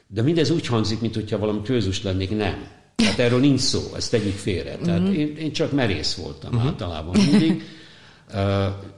[0.06, 2.68] de mindez úgy hangzik, mintha valami közös lennék, nem.
[2.94, 4.76] Tehát erről nincs szó, ezt tegyük félre.
[4.76, 5.18] Tehát uh-huh.
[5.18, 6.66] én, én csak merész voltam uh-huh.
[6.66, 7.62] általában mindig.
[8.32, 8.66] Uh,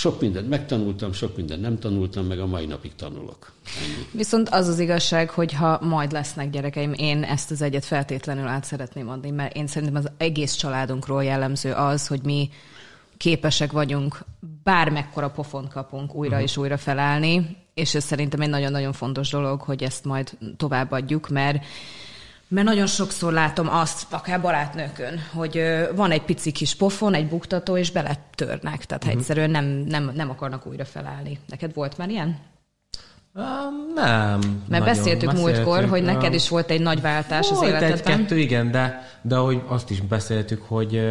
[0.00, 3.52] sok mindent megtanultam, sok mindent nem tanultam, meg a mai napig tanulok.
[3.78, 4.06] Ennyi.
[4.12, 8.64] Viszont az az igazság, hogy ha majd lesznek gyerekeim, én ezt az egyet feltétlenül át
[8.64, 12.50] szeretném adni, mert én szerintem az egész családunkról jellemző az, hogy mi
[13.16, 14.24] képesek vagyunk
[14.62, 16.48] bármekkora pofont kapunk újra uh-huh.
[16.48, 21.64] és újra felállni, és ez szerintem egy nagyon-nagyon fontos dolog, hogy ezt majd továbbadjuk, mert
[22.50, 25.62] mert nagyon sokszor látom azt, akár barátnőkön, hogy
[25.94, 28.84] van egy pici kis pofon, egy buktató, és beletörnek.
[28.84, 29.18] Tehát uh-huh.
[29.18, 31.38] egyszerűen nem, nem, nem akarnak újra felállni.
[31.48, 32.38] Neked volt már ilyen?
[33.34, 34.38] Um, nem.
[34.68, 34.84] Mert nagyon.
[34.84, 37.98] beszéltük múltkor, hogy neked is volt egy nagy váltás volt az életedben.
[37.98, 41.10] egy-kettő, igen, de, de ahogy azt is beszéltük, hogy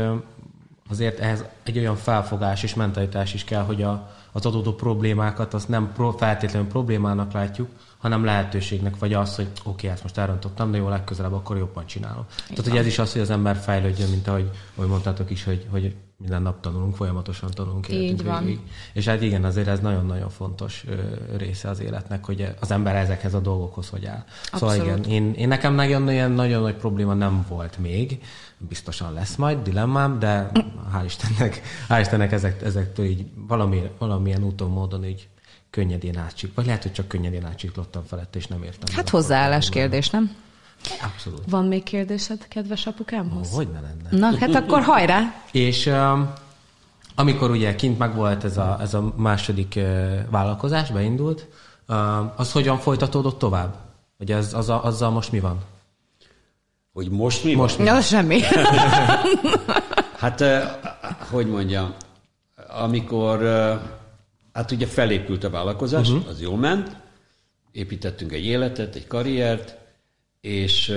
[0.90, 5.70] azért ehhez egy olyan felfogás és mentalitás is kell, hogy a, az adódó problémákat azt
[5.70, 10.72] nem pro, feltétlenül problémának látjuk, hanem lehetőségnek, vagy az, hogy oké, okay, ezt most elrontottam,
[10.72, 12.26] de jó, legközelebb akkor jobban csinálom.
[12.44, 12.56] Igen.
[12.56, 15.66] Tehát, hogy ez is az, hogy az ember fejlődjön, mint ahogy, ahogy mondtátok is, hogy,
[15.70, 18.44] hogy minden nap tanulunk, folyamatosan tanulunk Így van.
[18.44, 18.60] Végig.
[18.94, 20.86] És hát igen, azért ez nagyon-nagyon fontos
[21.38, 24.24] része az életnek, hogy az ember ezekhez a dolgokhoz hogy áll.
[24.52, 24.76] Abszolút.
[24.76, 28.22] Szóval igen, én, én nekem nagyon, ilyen nagyon nagy probléma nem volt még,
[28.68, 30.52] biztosan lesz majd dilemmám, de
[30.94, 35.28] hál' Istennek, hál' Istennek ezek, ezektől így valami, valamilyen úton, módon így
[35.70, 38.96] könnyedén átcsik, vagy lehet, hogy csak könnyedén átsiklottam felette, és nem értem.
[38.96, 40.36] Hát hozzáállás kérdés, nem?
[41.04, 41.42] Abszolút.
[41.50, 43.50] Van még kérdésed, kedves apukámhoz?
[43.50, 44.30] Oh, hogy ne lenne.
[44.30, 45.44] Na, hát akkor hajrá!
[45.52, 46.34] és um,
[47.16, 51.48] amikor ugye kint meg volt ez a, ez a második uh, vállalkozás, beindult,
[51.88, 53.76] uh, az hogyan folytatódott tovább?
[54.18, 55.60] Hogy ez, az a, azzal most mi van?
[57.00, 57.86] Hogy most mi most van?
[57.86, 57.92] Mi?
[57.92, 58.40] Ja, semmi.
[60.24, 60.44] hát,
[61.32, 61.94] hogy mondjam,
[62.68, 63.44] amikor
[64.54, 66.28] Hát ugye felépült a vállalkozás, uh-huh.
[66.28, 66.98] az jól ment,
[67.72, 69.78] építettünk egy életet, egy karriert,
[70.42, 70.94] és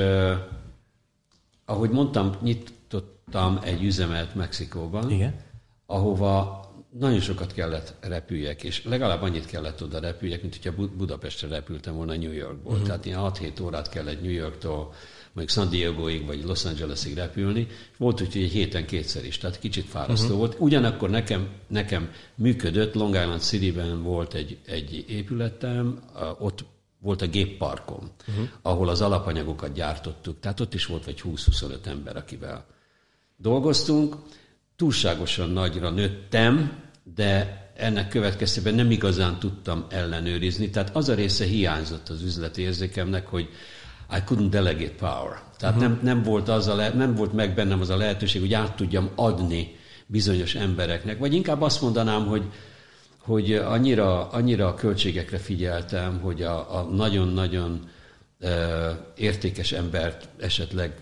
[1.64, 5.34] ahogy mondtam, nyitottam egy üzemet Mexikóban, Igen.
[5.86, 6.61] ahova
[6.98, 12.16] nagyon sokat kellett repüljek, és legalább annyit kellett oda repüljek, mint hogyha Budapestre repültem volna
[12.16, 12.72] New Yorkból.
[12.72, 12.86] Uh-huh.
[12.86, 14.92] Tehát ilyen 6-7 órát kellett New Yorktól
[15.32, 17.66] mondjuk San Diegoig vagy Los Angelesig repülni.
[17.96, 20.38] Volt úgy, hogy egy héten kétszer is, tehát kicsit fárasztó uh-huh.
[20.38, 20.56] volt.
[20.58, 26.02] Ugyanakkor nekem, nekem működött, Long Island City-ben volt egy, egy épületem,
[26.38, 26.64] ott
[27.00, 28.48] volt a gépparkom, uh-huh.
[28.62, 32.66] ahol az alapanyagokat gyártottuk, tehát ott is volt vagy 20-25 ember, akivel
[33.36, 34.16] dolgoztunk.
[34.82, 36.72] Túlságosan nagyra nőttem,
[37.14, 43.26] de ennek következtében nem igazán tudtam ellenőrizni, tehát az a része hiányzott az üzleti érzékemnek,
[43.26, 43.48] hogy
[44.10, 45.42] I couldn't delegate power.
[45.58, 45.92] Tehát uh-huh.
[45.92, 48.76] nem, nem, volt az a le, nem volt meg bennem az a lehetőség, hogy át
[48.76, 51.18] tudjam adni bizonyos embereknek.
[51.18, 52.42] Vagy inkább azt mondanám, hogy,
[53.18, 57.88] hogy annyira, annyira a költségekre figyeltem, hogy a, a nagyon-nagyon
[58.40, 58.50] uh,
[59.16, 60.92] értékes embert esetleg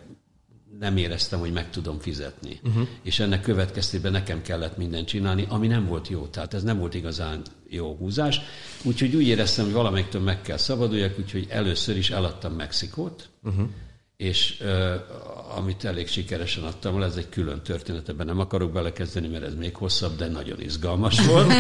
[0.79, 2.61] nem éreztem, hogy meg tudom fizetni.
[2.65, 2.89] Uh-huh.
[3.03, 6.27] És ennek következtében nekem kellett mindent csinálni, ami nem volt jó.
[6.27, 8.41] Tehát ez nem volt igazán jó húzás.
[8.83, 13.69] Úgyhogy úgy éreztem, hogy valamelyiktől meg kell szabaduljak, úgyhogy először is eladtam Mexikót, uh-huh.
[14.17, 19.45] és uh, amit elég sikeresen adtam, ez egy külön történet, ebben nem akarok belekezdeni, mert
[19.45, 21.53] ez még hosszabb, de nagyon izgalmas volt.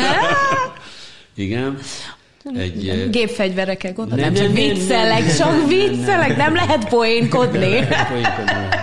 [1.34, 1.78] Igen.
[2.56, 7.58] Egy, Gépfegyverekkel gondolom, nem, nem, nem, viccelek, csak viccelek, nem lehet poénkodni.
[7.58, 8.79] Nem lehet poénkodni.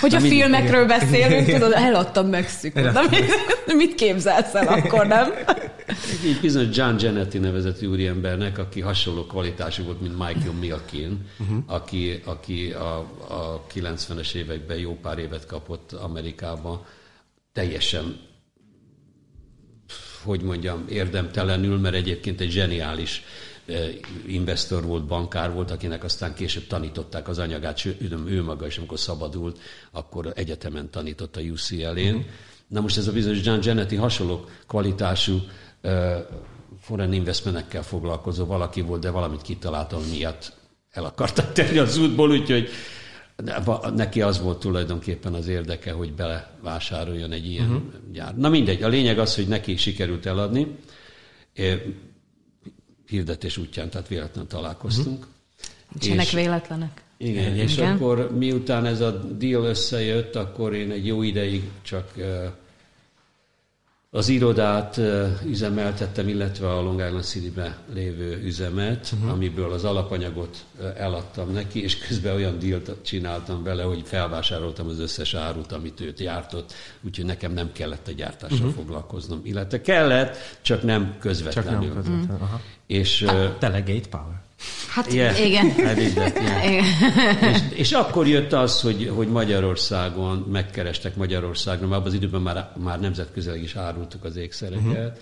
[0.00, 2.92] Hogy a filmekről beszélünk, tudod, eladtam Mexikót.
[2.92, 3.26] De mit,
[3.82, 5.32] mit képzelsz el akkor, nem?
[6.24, 11.58] Egy bizonyos John Genetti nevezetű úriembernek, aki hasonló kvalitású volt, mint Michael Milkin, uh-huh.
[11.66, 12.98] aki, aki a,
[13.28, 16.86] a 90-es években jó pár évet kapott Amerikába,
[17.52, 18.24] teljesen
[20.26, 23.22] hogy mondjam, érdemtelenül, mert egyébként egy zseniális
[24.26, 28.98] investor volt, bankár volt, akinek aztán később tanították az anyagát, sőt, ő maga is, amikor
[28.98, 29.58] szabadult,
[29.90, 32.14] akkor egyetemen tanított a UCL-én.
[32.14, 32.30] Uh-huh.
[32.68, 35.40] Na most ez a bizonyos John Genetti hasonló kvalitású
[35.82, 36.16] uh,
[36.80, 40.52] foreign investmentekkel foglalkozó valaki volt, de valamit kitaláltam, miatt
[40.90, 42.68] el akartak tenni az útból, úgyhogy
[43.94, 47.82] neki az volt tulajdonképpen az érdeke, hogy belevásároljon egy ilyen uh-huh.
[48.12, 48.36] gyár.
[48.36, 50.76] Na mindegy, a lényeg az, hogy neki sikerült eladni,
[53.08, 55.18] hirdetés útján, tehát véletlenül találkoztunk.
[55.18, 55.34] Uh-huh.
[55.92, 57.02] Nincsenek véletlenek.
[57.16, 62.12] Igen, igen, és akkor miután ez a deal összejött, akkor én egy jó ideig csak
[64.16, 65.00] az irodát
[65.44, 69.32] üzemeltettem, illetve a Long Island City-be lévő üzemet, uh-huh.
[69.32, 70.64] amiből az alapanyagot
[70.96, 76.16] eladtam neki, és közben olyan dílt csináltam vele, hogy felvásároltam az összes árut, amit őt
[76.16, 78.74] gyártott, úgyhogy nekem nem kellett a gyártással uh-huh.
[78.74, 79.40] foglalkoznom.
[79.42, 81.70] Illetve kellett, csak nem közvetlenül.
[81.72, 82.34] Csak nem közvetlenül.
[82.34, 82.60] Uh-huh.
[82.86, 84.44] És, hát, delegate power.
[84.88, 85.46] Hát yeah.
[85.46, 85.70] igen.
[85.70, 86.70] Hát yeah.
[86.70, 86.84] igen.
[87.52, 92.72] És, és akkor jött az, hogy, hogy Magyarországon megkerestek Magyarországon, mert abban az időben már,
[92.76, 95.12] már nemzetközileg is árultuk az ékszereket, uh-huh.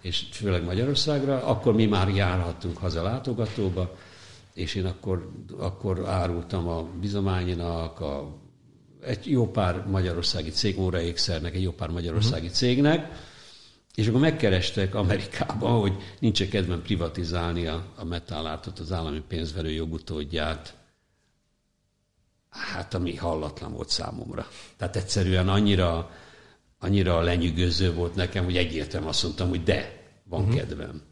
[0.00, 3.96] és főleg Magyarországra, akkor mi már járhattunk haza látogatóba,
[4.54, 8.36] és én akkor, akkor árultam a bizományinak, a,
[9.04, 12.56] egy jó pár magyarországi cég, Móra Ékszernek, egy jó pár magyarországi uh-huh.
[12.56, 13.26] cégnek,
[13.98, 19.70] és akkor megkerestek Amerikában, hogy nincs -e kedvem privatizálni a, a metallártot, az állami pénzverő
[19.70, 20.74] jogutódját.
[22.48, 24.48] Hát, ami hallatlan volt számomra.
[24.76, 26.10] Tehát egyszerűen annyira,
[26.78, 30.56] annyira lenyűgöző volt nekem, hogy egyértelműen azt mondtam, hogy de, van uh-huh.
[30.56, 31.02] kedvem.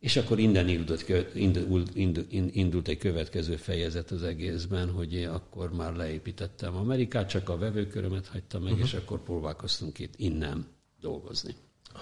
[0.00, 5.72] És akkor innen indult, indult, indult, indult egy következő fejezet az egészben, hogy én akkor
[5.72, 8.86] már leépítettem Amerikát, csak a vevőkörömet hagytam meg, uh-huh.
[8.86, 10.66] és akkor próbálkoztunk itt innen
[11.00, 11.54] dolgozni.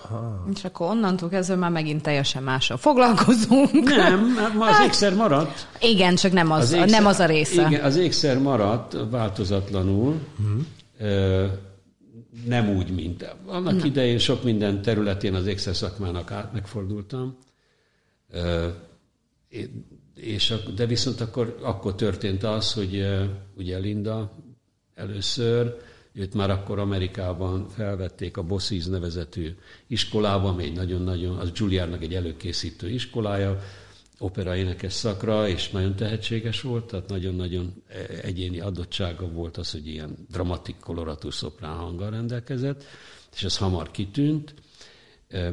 [0.02, 0.46] Aha.
[0.54, 3.70] És akkor onnantól kezdve már megint teljesen mással foglalkozunk.
[3.72, 5.68] Nem, hát ma az hát, ékszer maradt.
[5.80, 7.66] Igen, csak nem az, az ékszer, nem az a része.
[7.68, 11.50] Igen, az ékszer maradt változatlanul, uh-huh.
[12.46, 13.86] nem úgy, mint annak nem.
[13.86, 17.36] idején sok minden területén az ékszer szakmának át megfordultam,
[20.14, 23.06] és, de viszont akkor, akkor történt az, hogy
[23.56, 24.32] ugye Linda
[24.94, 25.76] először
[26.16, 29.54] Őt már akkor Amerikában felvették a Bossies nevezetű
[29.86, 33.58] iskolában, ami egy nagyon-nagyon, az Juilliardnak egy előkészítő iskolája,
[34.18, 37.82] opera énekes szakra, és nagyon tehetséges volt, tehát nagyon-nagyon
[38.22, 42.84] egyéni adottsága volt az, hogy ilyen dramatik, koloratú szoprán hanggal rendelkezett,
[43.34, 44.54] és ez hamar kitűnt,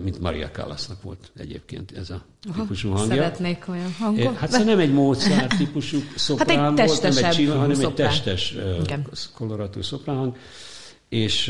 [0.04, 3.16] mint Maria Callasnak volt egyébként ez a típusú hangja.
[3.16, 4.36] Szeretnék olyan hangot.
[4.38, 7.90] Hát szóval nem egy Mozart típusú szoprán hát egy volt, nem egy csilla, hanem szoprán.
[7.92, 9.08] egy testes, Igen.
[9.34, 10.36] koloratú szoprán hang.
[11.10, 11.44] És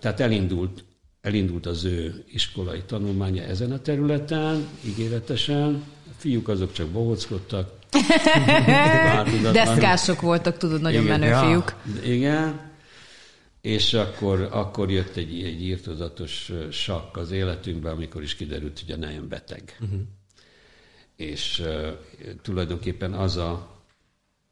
[0.00, 0.84] tehát elindult,
[1.20, 5.82] elindult az ő iskolai tanulmánya ezen a területen, ígéretesen.
[6.06, 7.72] A fiúk azok csak bohockodtak.
[9.52, 11.74] Deszkások voltak, tudod, nagyon igen, menő ja, fiúk.
[12.04, 12.71] Igen,
[13.62, 18.96] és akkor, akkor jött egy, egy írtozatos sakk az életünkbe, amikor is kiderült, hogy a
[18.96, 19.76] nejem beteg.
[19.80, 20.00] Uh-huh.
[21.16, 21.88] És uh,
[22.42, 23.82] tulajdonképpen az a,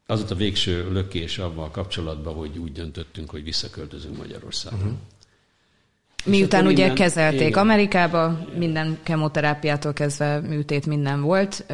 [0.05, 4.77] az volt a végső lökés abban a kapcsolatban, hogy úgy döntöttünk, hogy visszaköltözünk Magyarországra.
[4.77, 4.99] Uh-huh.
[6.25, 7.59] Miután ugye minden, kezelték igen.
[7.59, 11.65] Amerikába, minden kemoterápiától kezdve műtét minden volt,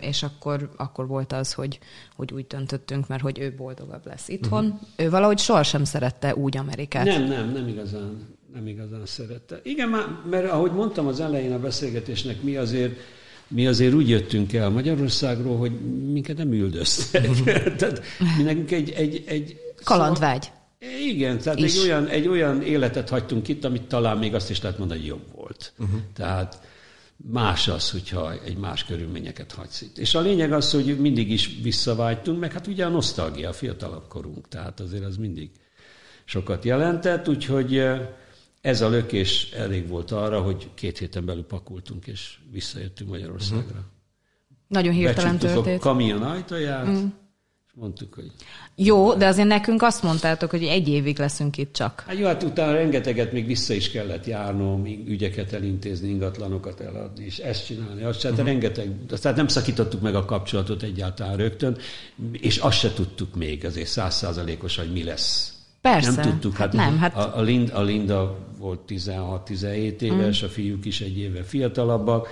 [0.00, 1.78] és akkor, akkor volt az, hogy,
[2.16, 4.64] hogy úgy döntöttünk, mert hogy ő boldogabb lesz itthon.
[4.64, 4.80] Uh-huh.
[4.96, 7.04] Ő valahogy sohasem szerette úgy Amerikát.
[7.04, 9.60] Nem, nem, nem igazán, nem igazán szerette.
[9.62, 9.88] Igen,
[10.30, 12.92] mert ahogy mondtam az elején a beszélgetésnek, mi azért
[13.48, 15.72] mi azért úgy jöttünk el Magyarországról, hogy
[16.12, 17.28] minket nem üldöztek.
[17.78, 18.02] Tehát
[18.36, 20.50] mi nekünk egy, egy, egy Kalandvágy.
[21.06, 24.78] Igen, tehát egy olyan, egy olyan életet hagytunk itt, amit talán még azt is lehet
[24.78, 25.72] mondani, hogy jobb volt.
[25.78, 26.00] Uh-huh.
[26.14, 26.60] Tehát
[27.16, 29.98] más az, hogyha egy más körülményeket hagysz itt.
[29.98, 34.08] És a lényeg az, hogy mindig is visszavágytunk, meg hát ugye a nosztalgia, a fiatalabb
[34.08, 35.50] korunk, tehát azért az mindig
[36.24, 37.82] sokat jelentett, úgyhogy
[38.60, 43.64] ez a lökés elég volt arra, hogy két héten belül pakultunk, és visszajöttünk Magyarországra.
[43.64, 43.84] Uh-huh.
[44.68, 45.80] Nagyon hirtelen történt.
[45.80, 47.12] a kamion ajtaját, uh-huh
[47.74, 48.30] mondtuk, hogy...
[48.74, 52.04] Jó, de azért nekünk azt mondtátok, hogy egy évig leszünk itt csak.
[52.06, 57.38] Hát jó, hát utána rengeteget még vissza is kellett járnom, ügyeket elintézni, ingatlanokat eladni, és
[57.38, 58.36] ezt csinálni, azt uh-huh.
[58.36, 61.76] tehát rengeteg, tehát nem szakítottuk meg a kapcsolatot egyáltalán rögtön,
[62.32, 65.54] és azt se tudtuk még azért százszázalékos, hogy mi lesz.
[65.80, 66.10] Persze.
[66.10, 66.56] Nem tudtuk.
[66.56, 67.16] Hát, nem, hát...
[67.16, 70.50] A, a, Linda, a Linda volt 16-17 éves, uh-huh.
[70.50, 72.28] a fiúk is egy éve fiatalabbak,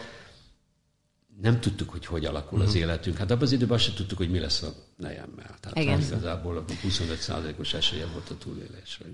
[1.42, 2.62] nem tudtuk, hogy hogy alakul uh-huh.
[2.62, 2.82] az mhm.
[2.82, 3.16] életünk.
[3.16, 5.56] Hát abban az időben azt sem tudtuk, hogy mi lesz a nejemmel.
[5.60, 6.00] Tehát Igen.
[6.00, 9.04] igazából 25%-os esélye volt a túlélésre.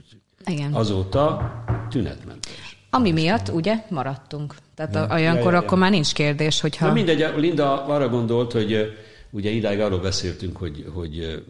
[0.45, 0.73] Igen.
[0.75, 1.53] Azóta
[1.91, 2.79] tünetmentes.
[2.91, 4.55] Ami miatt, ugye, maradtunk.
[4.75, 5.15] Tehát ja.
[5.15, 6.87] olyankor ja, ja, akkor már nincs kérdés, hogyha...
[6.87, 8.99] Na mindegy, Linda arra gondolt, hogy
[9.31, 11.45] ugye idáig arról beszéltünk, hogy, hogy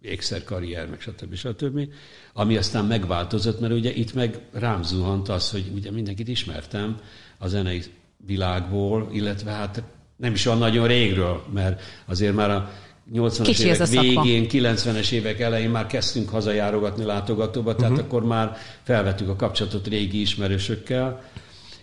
[0.00, 1.34] ékszerkarrier, meg stb.
[1.34, 1.88] stb.
[2.32, 6.96] Ami aztán megváltozott, mert ugye itt meg rám zuhant az, hogy ugye mindenkit ismertem
[7.38, 7.82] a zenei
[8.26, 9.82] világból, illetve hát
[10.20, 12.70] nem is olyan nagyon régről, mert azért már a
[13.14, 18.06] 80-as Kicsi ez évek végén, 90-es évek elején már kezdtünk hazajárogatni látogatóba, tehát uh-huh.
[18.06, 21.22] akkor már felvettük a kapcsolatot régi ismerősökkel,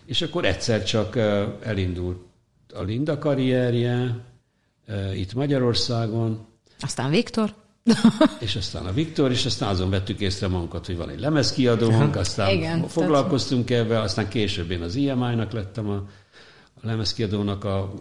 [0.06, 1.16] és akkor egyszer csak
[1.64, 2.18] elindult
[2.74, 4.20] a Linda karrierje
[5.14, 6.46] itt Magyarországon,
[6.80, 7.54] Aztán Viktor.
[8.40, 12.50] és aztán a Viktor, és aztán azon vettük észre magunkat, hogy van egy lemezkiadónk, aztán
[12.50, 16.04] Igen, foglalkoztunk ebben, aztán később én az IMI-nak lettem a,
[16.82, 17.94] a lemezkiadónak a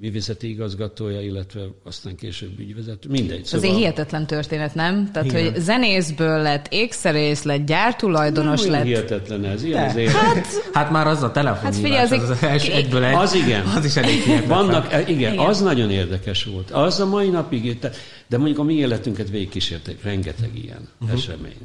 [0.00, 3.44] művészeti igazgatója, illetve aztán később ügyvezető, mindegy.
[3.44, 3.60] Szóval...
[3.68, 5.10] Azért hihetetlen történet, nem?
[5.12, 5.42] Tehát, Igen.
[5.52, 8.84] hogy zenészből lett, ékszerész lett, gyártulajdonos nem lett.
[8.84, 9.88] hihetetlen ez, ilyen De.
[9.88, 10.46] az élet.
[10.72, 13.66] Hát már az a telefon Hát figyelj, azért- az, az első egyből egy, Az igen.
[13.66, 14.58] Az is elég hihetetlen.
[14.66, 15.38] Vannak, e, igen, Igen.
[15.46, 16.70] az nagyon érdekes volt.
[16.70, 17.78] Az a mai napig,
[18.26, 21.18] de mondjuk a mi életünket végigkísérték, rengeteg ilyen uh-huh.
[21.18, 21.56] esemény.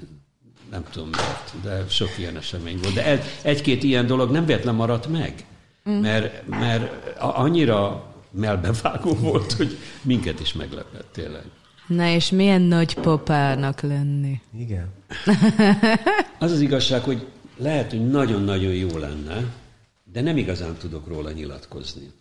[0.72, 2.93] Nem tudom miért, de sok ilyen esemény volt.
[2.93, 5.34] De egy- egy-két ilyen dolog nem véletlen maradt meg.
[5.89, 11.43] Mert, mert a- annyira melbevágó volt, hogy minket is meglepett tényleg.
[11.87, 14.41] Na és milyen nagy papának lenni?
[14.57, 14.87] Igen.
[16.39, 17.27] Az az igazság, hogy
[17.57, 19.43] lehet, hogy nagyon-nagyon jó lenne,
[20.11, 22.11] de nem igazán tudok róla nyilatkozni.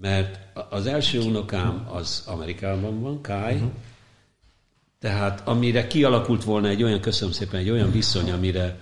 [0.00, 0.38] Mert
[0.70, 3.70] az első unokám az Amerikában van, Kai, uh-huh.
[5.00, 8.80] tehát amire kialakult volna egy olyan, köszönöm szépen, egy olyan viszony, amire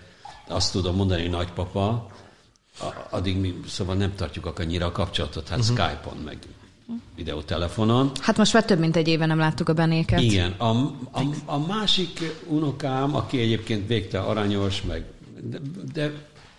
[0.49, 2.11] azt tudom mondani, hogy nagypapa,
[3.11, 5.77] addig mi szóval nem tartjuk annyira a kapcsolatot, hát uh-huh.
[5.77, 6.39] Skype-on, meg
[7.17, 8.11] videótelefonon.
[8.21, 10.21] Hát most már több mint egy éve nem láttuk a benéket.
[10.21, 10.55] Igen.
[10.59, 10.71] A,
[11.11, 15.05] a, a másik unokám, aki egyébként végte aranyos, meg,
[15.43, 15.59] de,
[15.93, 16.13] de,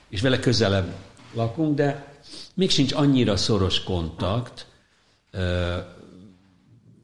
[0.09, 0.93] és vele közelebb
[1.33, 2.13] lakunk, de
[2.53, 4.67] még sincs annyira szoros kontakt,
[5.31, 5.77] ö,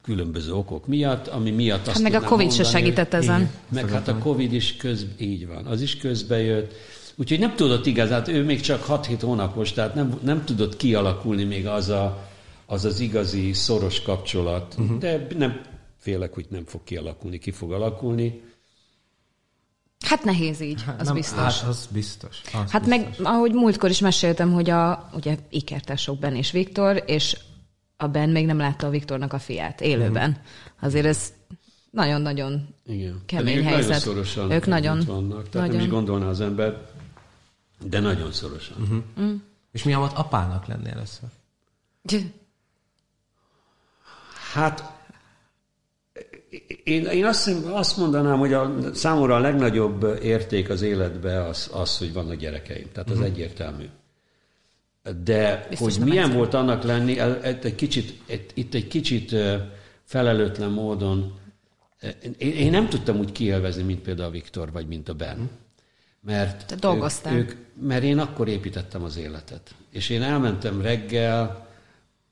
[0.01, 3.39] különböző okok miatt, ami miatt azt Hát meg a Covid se mondani, segített ezen.
[3.39, 3.51] Igen.
[3.70, 6.74] Meg hát a Covid is köz, így van, az is közbe jött.
[7.20, 11.68] Úgyhogy nem tudott igazán, ő még csak 6-7 hónapos, tehát nem, nem tudott kialakulni még
[11.68, 12.28] az a,
[12.66, 14.98] az, az igazi szoros kapcsolat, uh-huh.
[14.98, 15.62] de nem
[15.98, 18.42] félek, hogy nem fog kialakulni, ki fog alakulni.
[20.06, 21.38] Hát nehéz így, az Nem, biztos.
[21.60, 22.42] Hát az biztos.
[22.54, 22.88] Az Hát biztos.
[22.88, 27.38] meg, ahogy múltkor is meséltem, hogy a ugye ikertások Ben és Viktor, és
[27.98, 30.42] a Ben még nem látta a Viktornak a fiát élőben.
[30.82, 31.34] Azért ez
[31.92, 33.22] nagyon-nagyon Igen.
[33.26, 33.82] Kemény helyzet.
[33.84, 35.82] nagyon szorosan Ők nagyon- vannak, tehát nem nagyon.
[35.82, 36.88] is gondolná az ember,
[37.84, 38.78] de nagyon szorosan.
[38.82, 39.34] Uh-huh.
[39.72, 41.30] És milyen volt apának lenni először?
[44.54, 44.98] Hát
[46.84, 51.98] én, én azt, azt mondanám, hogy a, számomra a legnagyobb érték az életbe az, az
[51.98, 52.88] hogy vannak gyerekeim.
[52.92, 53.32] Tehát az uh-huh.
[53.32, 53.86] egyértelmű.
[55.24, 56.38] De Biztos hogy milyen egyszerű.
[56.38, 59.36] volt annak lenni, egy, kicsit, egy, itt egy kicsit
[60.04, 61.38] felelőtlen módon,
[62.38, 65.50] én, én nem tudtam úgy kielvezni, mint például a Viktor, vagy mint a Ben.
[66.22, 67.36] Mert Te dolgoztál.
[67.36, 69.76] Ők, ők, mert én akkor építettem az életet.
[69.92, 71.68] És én elmentem reggel,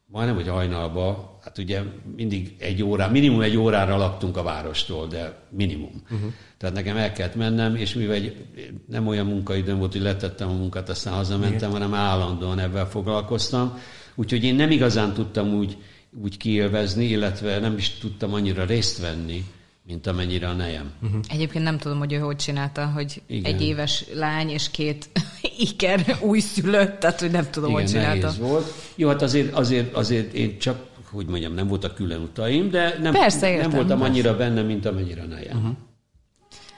[0.05, 1.81] majdnem, hogy hajnalba, hát ugye
[2.15, 6.01] mindig egy órá, minimum egy órára laktunk a várostól, de minimum.
[6.03, 6.33] Uh-huh.
[6.57, 8.45] Tehát nekem el kellett mennem, és mivel egy,
[8.87, 13.79] nem olyan munkaidőm volt, hogy letettem a munkát, aztán hazamentem, hanem állandóan ebben foglalkoztam.
[14.15, 15.77] Úgyhogy én nem igazán tudtam úgy,
[16.23, 19.45] úgy kiélvezni, illetve nem is tudtam annyira részt venni,
[19.87, 20.91] mint amennyire a nejem.
[21.01, 21.19] Uh-huh.
[21.29, 23.53] Egyébként nem tudom, hogy ő hogy csinálta, hogy Igen.
[23.53, 25.09] egy éves lány és két
[25.69, 28.25] iker újszülött, tehát hogy nem tudom, hogy Igen, csinálta.
[28.25, 28.73] nehéz volt.
[28.95, 33.13] Jó, hát azért, azért, azért én csak, hogy mondjam, nem voltak külön utaim, de nem,
[33.13, 33.69] Persze, nem értem.
[33.71, 35.57] voltam annyira benne, mint amennyire a nejem.
[35.57, 35.75] Uh-huh.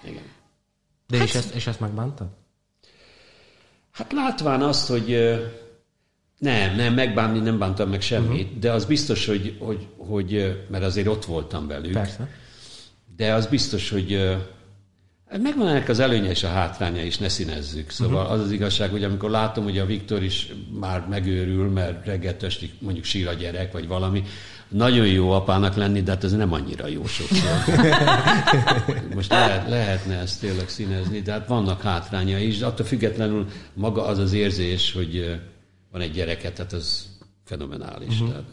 [0.06, 0.24] Igen.
[1.08, 2.28] De Hát- és, ezt, és ezt megbántad?
[3.92, 5.18] Hát látván azt, hogy
[6.38, 8.60] nem, nem, megbánni nem bántam meg semmit, uh-huh.
[8.60, 12.30] de az biztos, hogy, hogy, hogy, mert azért ott voltam velük, Persze.
[13.20, 14.38] De az biztos, hogy
[15.42, 17.90] megvan ennek az előnye és a hátránya is, ne színezzük.
[17.90, 18.32] Szóval uh-huh.
[18.32, 22.72] az az igazság, hogy amikor látom, hogy a Viktor is már megőrül, mert reggel estig
[22.80, 24.24] mondjuk sír a gyerek, vagy valami,
[24.68, 27.50] nagyon jó apának lenni, de hát ez nem annyira jó sokszor.
[29.16, 34.06] Most lehet, lehetne ezt tényleg színezni, de hát vannak hátránya is, de attól függetlenül maga
[34.06, 35.42] az az érzés, hogy
[35.92, 37.08] van egy gyereket, tehát ez
[37.46, 38.14] fenomenális.
[38.14, 38.30] Uh-huh.
[38.30, 38.50] Tehát,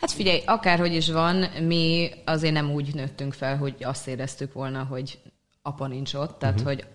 [0.00, 4.84] Hát figyelj, akárhogy is van, mi azért nem úgy nőttünk fel, hogy azt éreztük volna,
[4.84, 5.18] hogy
[5.62, 6.72] apa nincs ott, tehát uh-huh.
[6.72, 6.86] hogy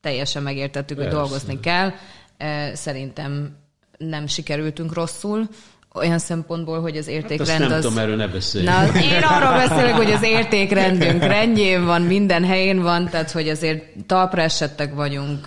[0.00, 1.20] teljesen megértettük, hogy Persze.
[1.20, 1.92] dolgozni kell.
[2.36, 3.56] Eh, Szerintem
[3.98, 5.48] nem sikerültünk rosszul,
[5.96, 7.84] olyan szempontból, hogy az hát azt értékrend nem az...
[7.84, 8.64] tudom, erről ne beszélj.
[8.64, 13.82] Na, én arról beszélek, hogy az értékrendünk rendjén van, minden helyén van, tehát hogy azért
[14.06, 15.44] talpra esettek vagyunk,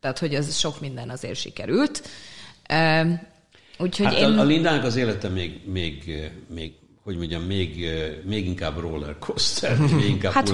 [0.00, 2.08] tehát hogy az sok minden azért sikerült.
[3.78, 4.24] Úgyhogy Hát én...
[4.24, 6.22] a, a Lindának az élete még, még,
[6.54, 6.72] még
[7.02, 7.86] hogy mondjam, még,
[8.24, 10.48] még inkább roller coaster, még inkább Hát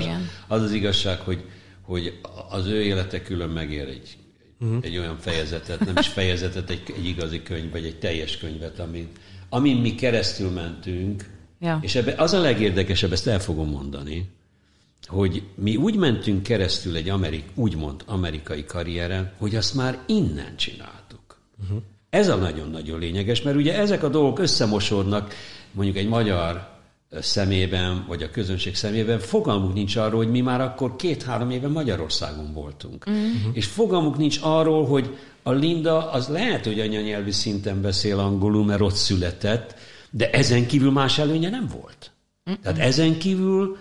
[0.00, 0.28] igen.
[0.46, 1.44] Az az igazság, hogy,
[1.82, 2.18] hogy
[2.50, 4.16] az ő élete külön megér egy,
[4.60, 4.78] uh-huh.
[4.80, 9.08] egy olyan fejezetet, nem is fejezetet, egy, egy igazi könyv, vagy egy teljes könyvet, amin,
[9.48, 11.78] amin mi keresztül mentünk, Ja.
[11.82, 14.30] És ebbe az a legérdekesebb, ezt el fogom mondani,
[15.06, 21.38] hogy mi úgy mentünk keresztül egy amerik, úgymond amerikai karrieren, hogy azt már innen csináltuk.
[21.62, 21.82] Uh-huh.
[22.10, 25.34] Ez a nagyon-nagyon lényeges, mert ugye ezek a dolgok összemosódnak
[25.72, 26.76] mondjuk egy magyar
[27.10, 32.52] szemében, vagy a közönség szemében, fogalmuk nincs arról, hogy mi már akkor két-három éve Magyarországon
[32.52, 33.04] voltunk.
[33.06, 33.24] Uh-huh.
[33.52, 38.80] És fogalmuk nincs arról, hogy a Linda az lehet, hogy anyanyelvi szinten beszél angolul, mert
[38.80, 39.74] ott született,
[40.10, 42.10] de ezen kívül más előnye nem volt.
[42.46, 42.60] Uh-uh.
[42.62, 43.76] Tehát ezen kívül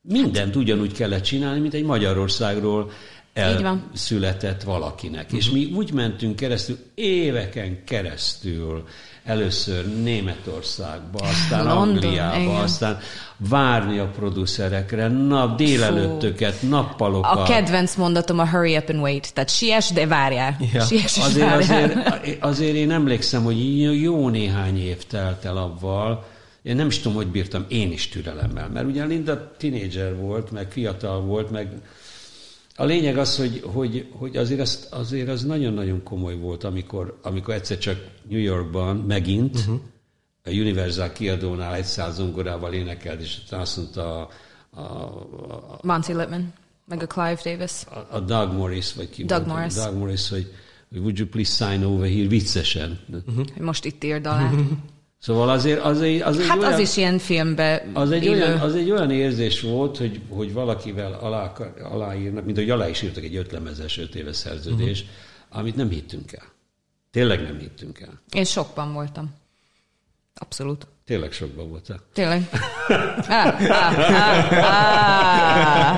[0.00, 2.90] mindent ugyanúgy kellett csinálni, mint egy Magyarországról
[3.34, 5.24] elszületett valakinek.
[5.24, 5.38] Uh-huh.
[5.38, 8.84] És mi úgy mentünk keresztül, éveken keresztül,
[9.24, 12.54] először Németországba, aztán London, Angliába, igen.
[12.54, 12.98] aztán
[13.36, 17.38] várni a producerekre, nap délelőttöket, nappalokat.
[17.38, 20.56] A kedvenc mondatom a hurry up and wait, tehát siess, de várjál.
[20.72, 20.84] Ja.
[20.84, 21.90] Siess, azért, várjál.
[21.90, 26.24] Azért, azért én emlékszem, hogy jó néhány év telt el avval,
[26.62, 30.70] én nem is tudom, hogy bírtam én is türelemmel, mert ugye Linda tinédzser volt, meg
[30.70, 31.68] fiatal volt, meg
[32.76, 37.54] a lényeg az, hogy, hogy, hogy azért, az, azért az nagyon-nagyon komoly volt, amikor, amikor
[37.54, 39.80] egyszer csak New Yorkban megint uh-huh.
[40.44, 44.30] a Universal kiadónál egy száz zongorával énekelt, és azt mondta a,
[44.70, 44.82] a,
[45.72, 46.52] a Monty Littman,
[46.86, 47.72] meg a Clive Davis.
[47.86, 49.74] A, a Doug Morris, vagy ki Doug volt, Morris.
[49.74, 50.52] Doug Morris, hogy
[50.90, 52.98] would you please sign over here viccesen.
[53.26, 53.46] Uh-huh.
[53.60, 54.50] Most itt írd alá.
[55.24, 58.58] Szóval azért az egy, az egy hát olyan, az is ilyen filmbe az egy, olyan,
[58.58, 61.52] az egy olyan érzés volt, hogy, hogy valakivel alá,
[61.82, 65.58] aláírnak, mint hogy alá is írtak egy ötlemezes öt éves szerződés, uh-huh.
[65.58, 66.44] amit nem hittünk el.
[67.10, 68.20] Tényleg nem hittünk el.
[68.32, 69.34] Én sokban voltam.
[70.34, 70.86] Abszolút.
[71.04, 72.00] Tényleg sokban voltál.
[72.12, 72.48] Tényleg.
[73.28, 74.52] Ah, ah, ah,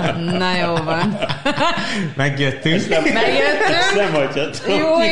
[0.05, 1.19] ah, na jó van.
[2.17, 2.89] Megjöttünk.
[2.89, 3.77] nem, Megjöttünk.
[3.77, 4.75] Ezt nem hagyhatom.
[4.75, 5.07] Júj,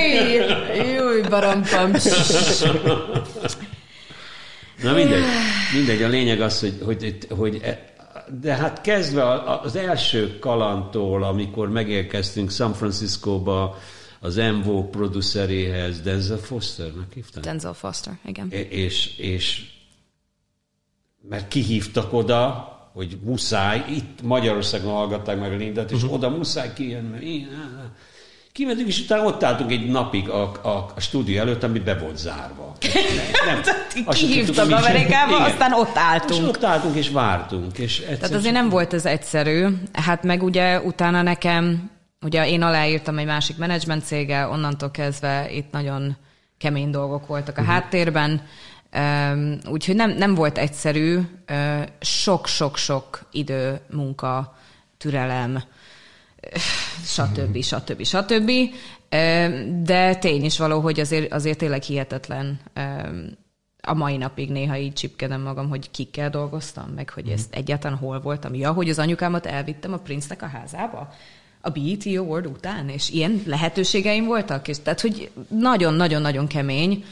[0.96, 1.92] júj, barampam.
[4.82, 5.22] Na mindegy,
[5.74, 6.02] mindegy.
[6.02, 7.92] A lényeg az, hogy, hogy, hogy e-
[8.40, 13.78] de hát kezdve az első kalantól, amikor megérkeztünk San Franciscóba,
[14.20, 17.42] az MVO produceréhez, Denzel Fosternek hívtam?
[17.42, 18.50] Denzel Foster, igen.
[18.50, 19.64] És, és
[21.28, 26.12] mert kihívtak oda, hogy muszáj, itt Magyarországon hallgatták meg a Lindát, és uh-huh.
[26.12, 27.48] oda muszáj kijönni, mert én,
[28.54, 32.16] Kimentünk, és utána ott álltunk egy napig a, a, a stúdió előtt, ami be volt
[32.16, 32.72] zárva.
[33.46, 36.42] Nem, Kihívtak Amerikába, aztán ott álltunk.
[36.42, 37.78] És ott álltunk, és vártunk.
[37.78, 39.66] És Tehát azért nem volt ez egyszerű.
[39.92, 41.90] Hát meg ugye utána nekem,
[42.20, 46.16] ugye én aláírtam egy másik menedzsment céggel, onnantól kezdve itt nagyon
[46.58, 47.76] kemény dolgok voltak a uh-huh.
[47.76, 48.42] háttérben,
[49.70, 51.20] úgyhogy nem, nem volt egyszerű,
[52.00, 54.56] sok-sok-sok idő, munka,
[54.98, 55.62] türelem,
[57.04, 57.62] stb.
[57.62, 58.04] stb.
[58.04, 58.50] stb.
[59.82, 62.60] De tény is való, hogy azért, azért tényleg hihetetlen
[63.80, 68.20] a mai napig néha így csipkedem magam, hogy kikkel dolgoztam, meg hogy ezt egyáltalán hol
[68.20, 68.54] voltam.
[68.54, 71.14] Ja, hogy az anyukámat elvittem a Prince-nek a házába
[71.60, 77.04] a BET Award után, és ilyen lehetőségeim voltak, és tehát, hogy nagyon-nagyon-nagyon kemény.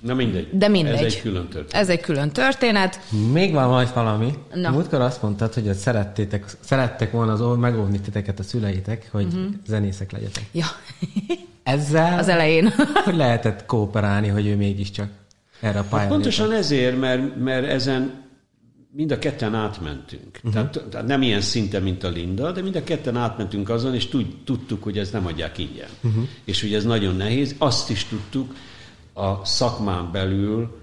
[0.00, 0.48] Na mindegy.
[0.52, 0.94] De mindegy.
[0.94, 1.74] Ez egy külön történet.
[1.74, 3.00] Ez egy külön történet.
[3.32, 4.34] Még van majd valami.
[4.54, 4.70] Na.
[4.70, 9.44] Múltkor azt mondtad, hogy szerettétek, szerettek volna az megóvni titeket a szüleitek, hogy uh-huh.
[9.66, 10.44] zenészek legyetek.
[10.52, 10.66] Ja.
[11.62, 12.72] Ezzel az elején.
[13.04, 15.08] hogy lehetett kooperálni, hogy ő mégiscsak
[15.60, 15.98] erre a pályára.
[15.98, 18.26] Hát pontosan ezért, mert, mert ezen
[18.92, 20.36] mind a ketten átmentünk.
[20.36, 20.52] Uh-huh.
[20.52, 24.08] Tehát, tehát nem ilyen szinte, mint a Linda, de mind a ketten átmentünk azon, és
[24.44, 25.88] tudtuk, hogy ez nem adják ingyen.
[26.02, 26.28] Uh-huh.
[26.44, 27.54] És hogy ez nagyon nehéz.
[27.58, 28.54] Azt is tudtuk,
[29.18, 30.78] a szakmán belül,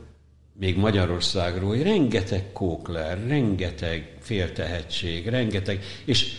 [0.60, 6.34] még Magyarországról, hogy rengeteg kókler, rengeteg féltehetség, rengeteg, és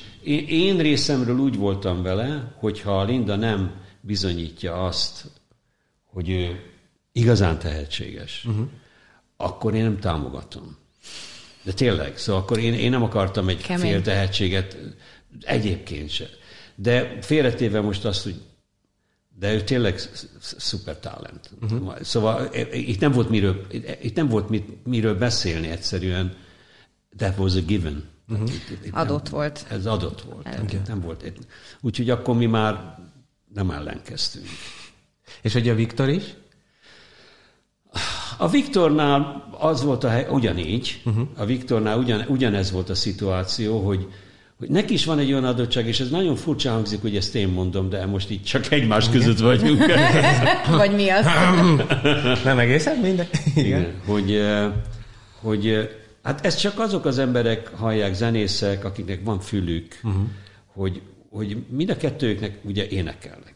[0.49, 5.31] én részemről úgy voltam vele, hogyha Linda nem bizonyítja azt,
[6.05, 6.61] hogy ő
[7.13, 8.67] igazán tehetséges, uh-huh.
[9.37, 10.77] akkor én nem támogatom.
[11.63, 13.91] De tényleg, szóval akkor én, én nem akartam egy Kemény.
[13.91, 14.79] féltehetséget
[15.41, 16.27] egyébként se.
[16.75, 18.43] De félretéve most azt, hogy
[19.39, 20.01] de ő tényleg
[20.41, 21.51] szuper talent.
[21.63, 22.01] Uh-huh.
[22.01, 23.67] Szóval e, e, itt nem volt miről,
[24.03, 26.37] itt nem volt mit, miről beszélni egyszerűen.
[27.17, 28.05] That was a given.
[28.29, 28.49] Uh-huh.
[28.49, 29.67] Itt, itt adott nem, volt.
[29.71, 30.49] Ez adott volt.
[30.63, 30.81] Okay.
[30.87, 31.33] Nem volt.
[31.81, 32.99] Úgyhogy akkor mi már
[33.55, 34.47] nem ellenkeztünk.
[35.43, 36.35] És hogy a Viktor is?
[38.39, 41.29] A Viktornál az volt a hely, ugyanígy, uh-huh.
[41.37, 44.09] a Viktornál ugyan, ugyanez volt a szituáció, hogy
[44.59, 47.49] hogy neki is van egy olyan adottság, és ez nagyon furcsa hangzik, hogy ezt én
[47.49, 49.85] mondom, de most itt csak egymás között vagyunk.
[50.71, 51.27] Vagy mi az?
[52.45, 53.27] Nem egészen minden.
[53.55, 53.65] Igen.
[53.67, 53.95] Igen.
[54.07, 54.73] Hogy, eh,
[55.41, 55.89] hogy eh,
[56.23, 60.23] hát ezt csak azok az emberek hallják, zenészek, akiknek van fülük, uh-huh.
[60.67, 61.01] hogy,
[61.31, 63.55] hogy mind a kettőknek ugye énekelnek.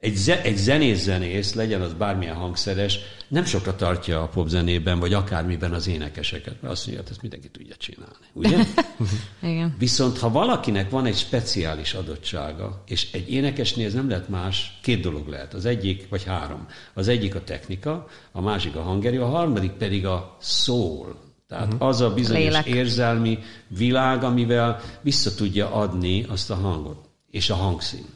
[0.00, 2.98] Egy, ze, egy zenész-zenész, legyen az bármilyen hangszeres,
[3.28, 7.48] nem sokra tartja a popzenében, vagy akármiben az énekeseket, mert azt mondja, hogy ezt mindenki
[7.48, 8.26] tudja csinálni.
[8.32, 8.64] Ugye?
[9.52, 9.74] Igen.
[9.78, 15.00] Viszont ha valakinek van egy speciális adottsága, és egy énekesnél ez nem lehet más, két
[15.00, 15.54] dolog lehet.
[15.54, 16.66] Az egyik, vagy három.
[16.94, 21.20] Az egyik a technika, a másik a hangerő, a harmadik pedig a szól.
[21.48, 21.88] Tehát uh-huh.
[21.88, 22.66] az a bizonyos Lélek.
[22.66, 23.38] érzelmi
[23.68, 27.08] világ, amivel vissza tudja adni azt a hangot.
[27.30, 28.06] És a hangszín.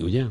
[0.00, 0.24] Ugye?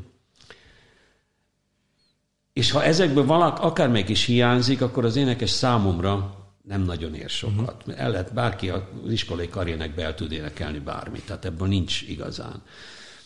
[2.54, 7.84] És ha ezekből valak, akármelyik is hiányzik, akkor az énekes számomra nem nagyon ér sokat.
[7.88, 8.04] Uh-huh.
[8.04, 12.62] El lehet, bárki az iskolai karriernek be el tud énekelni bármit, tehát ebből nincs igazán.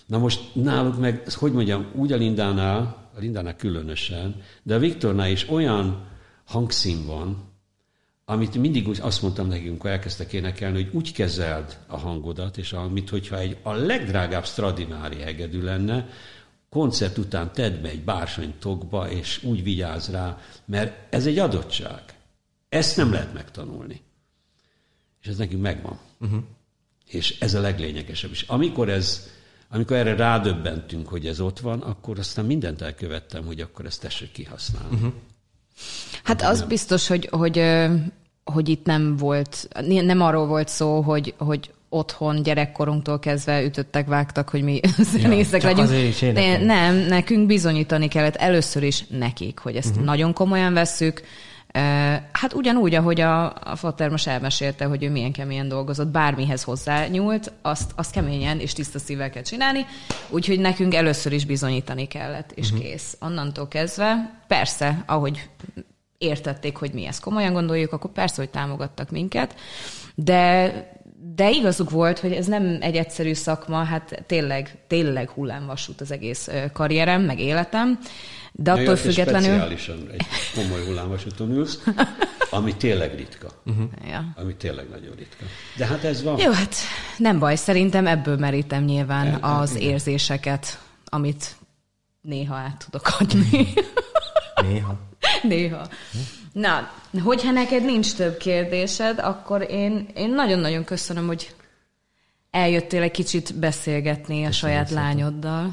[0.06, 5.30] Na most náluk meg, hogy mondjam, úgy a Lindánál, a Lindánál különösen, de a Viktornál
[5.30, 6.08] is olyan
[6.46, 7.54] hangszín van,
[8.26, 12.74] amit mindig úgy azt mondtam nekünk, amikor elkezdtek énekelni, hogy úgy kezeld a hangodat, és
[12.74, 16.08] amit, hogyha egy a legdrágább Stradivári hegedű lenne,
[16.76, 22.02] koncert után tedd be egy bársony tokba, és úgy vigyázz rá, mert ez egy adottság.
[22.70, 24.02] Ezt nem lehet megtanulni.
[25.22, 26.00] És ez nekünk megvan.
[26.20, 26.44] Uh-huh.
[27.06, 28.42] És ez a leglényegesebb is.
[28.42, 29.30] Amikor ez,
[29.70, 34.32] amikor erre rádöbbentünk, hogy ez ott van, akkor aztán mindent elkövettem, hogy akkor ezt tessék
[34.32, 34.96] kihasználni.
[34.96, 35.14] Uh-huh.
[36.24, 37.64] Hát az biztos, hogy, hogy,
[38.44, 44.50] hogy itt nem volt, nem arról volt szó, hogy, hogy otthon gyerekkorunktól kezdve ütöttek, vágtak,
[44.50, 44.80] hogy mi
[45.14, 46.34] zenészek csak legyünk.
[46.34, 50.06] De nem, nekünk bizonyítani kellett először is nekik, hogy ezt uh-huh.
[50.06, 51.22] nagyon komolyan vesszük.
[52.32, 57.52] Hát ugyanúgy, ahogy a, a Fater most elmesélte, hogy ő milyen keményen dolgozott, bármihez hozzányúlt,
[57.62, 59.86] azt, azt keményen és tiszta szívvel kell csinálni,
[60.30, 62.86] úgyhogy nekünk először is bizonyítani kellett, és uh-huh.
[62.86, 63.18] kész.
[63.20, 65.50] Onnantól kezdve, persze, ahogy
[66.18, 69.56] értették, hogy mi ezt komolyan gondoljuk, akkor persze, hogy támogattak minket,
[70.16, 70.74] de,
[71.36, 76.50] de igazuk volt, hogy ez nem egy egyszerű szakma, hát tényleg, tényleg hullámvasút az egész
[76.74, 78.00] karrierem, meg életem,
[78.52, 79.50] de attól függetlenül...
[79.50, 80.26] Speciálisan egy
[80.56, 81.84] komoly hullámvasúton ülsz,
[82.50, 83.48] ami tényleg ritka.
[83.66, 83.90] Uh-huh.
[84.08, 84.26] Ja.
[84.36, 85.46] Ami tényleg nagyon ritka.
[85.78, 86.40] De hát ez van.
[86.40, 86.76] Jó, hát
[87.18, 89.90] nem baj, szerintem ebből merítem nyilván nem, az igen.
[89.90, 91.56] érzéseket, amit
[92.22, 93.74] néha át tudok adni.
[94.62, 94.98] Néha.
[95.54, 95.88] néha.
[96.52, 96.90] Na,
[97.24, 101.56] hogyha neked nincs több kérdésed, akkor én, én nagyon-nagyon köszönöm, hogy
[102.52, 105.70] eljöttél egy kicsit beszélgetni a saját lányoddal.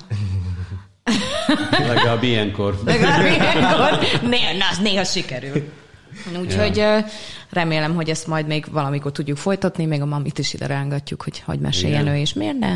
[1.88, 2.80] Legalább ilyenkor.
[2.84, 3.98] Legalább ilyenkor.
[4.30, 5.72] Néha, na, az néha sikerül.
[6.40, 7.04] Úgyhogy ja.
[7.50, 11.42] remélem, hogy ezt majd még valamikor tudjuk folytatni, még a mamit is ide rángatjuk, hogy
[11.44, 12.14] hogy meséljen Igen.
[12.14, 12.32] ő is.
[12.32, 12.74] Miért ne?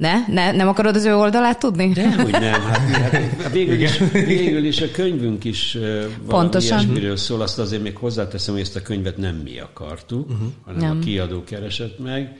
[0.00, 0.26] Ne?
[0.28, 0.52] ne?
[0.52, 1.92] Nem akarod az ő oldalát tudni?
[1.92, 2.60] Dehogy nem.
[2.60, 5.78] Hát, hát végül, is, végül is a könyvünk is
[6.26, 6.78] Pontosan.
[6.78, 10.48] ilyesmiről szól, azt azért még hozzáteszem, hogy ezt a könyvet nem mi akartuk, uh-huh.
[10.64, 10.96] hanem Nem.
[10.96, 12.36] a kiadó keresett meg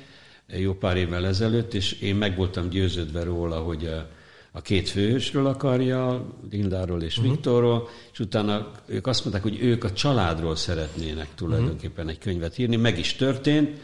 [0.47, 4.09] jó pár évvel ezelőtt, és én meg voltam győződve róla, hogy a,
[4.53, 7.33] a két főhősről akarja, Lindáról és uh-huh.
[7.33, 12.77] Viktorról, és utána ők azt mondták, hogy ők a családról szeretnének tulajdonképpen egy könyvet írni,
[12.77, 13.81] meg is történt,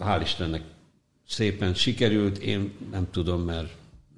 [0.00, 0.62] hál' Istennek
[1.28, 3.68] szépen sikerült, én nem tudom, mert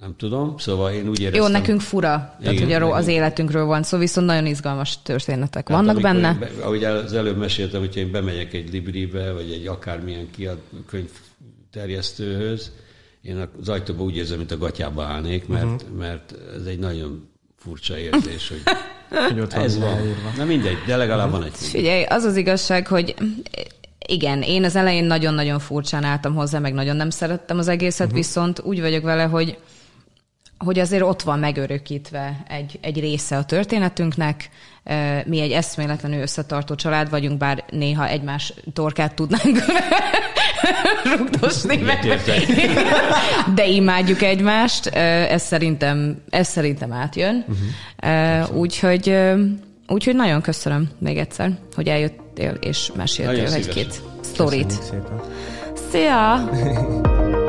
[0.00, 1.42] nem tudom, szóval én úgy éreztem...
[1.42, 2.08] Jó, nekünk fura,
[2.40, 6.34] tehát Igen, ugye arról az életünkről van szó, viszont nagyon izgalmas történetek Tehát vannak benne.
[6.34, 12.70] Be, ahogy az előbb meséltem, hogyha én bemegyek egy libribe, vagy egy akármilyen kiad, könyvterjesztőhöz,
[13.22, 15.74] én az ajtóba úgy érzem, mint a gatyába állnék, mert, Mhm.
[15.74, 15.96] uh-huh.
[15.98, 18.62] mert ez egy nagyon furcsa érzés, hogy
[19.28, 19.98] Hogy ott ez van van.
[20.00, 20.32] leírva.
[20.36, 21.52] Na mindegy, de legalább van egy.
[21.54, 23.14] Figyelj, az az igazság, hogy
[24.10, 28.20] igen, én az elején nagyon-nagyon furcsán álltam hozzá, meg nagyon nem szerettem az egészet, uh-huh.
[28.20, 29.58] viszont úgy vagyok vele, hogy
[30.64, 34.48] hogy azért ott van megörökítve egy, egy része a történetünknek.
[35.24, 39.58] Mi egy eszméletlenül összetartó család vagyunk, bár néha egymás torkát tudnánk
[41.16, 41.76] rugdosni.
[41.76, 42.20] meg-.
[43.54, 47.44] De imádjuk egymást, ez szerintem, ez szerintem átjön.
[47.48, 48.56] Uh-huh.
[48.56, 49.16] Úgyhogy,
[49.90, 54.72] úgyhogy nagyon köszönöm még egyszer, hogy eljöttél és meséltél egy-két sztorit.
[55.90, 56.48] Szia!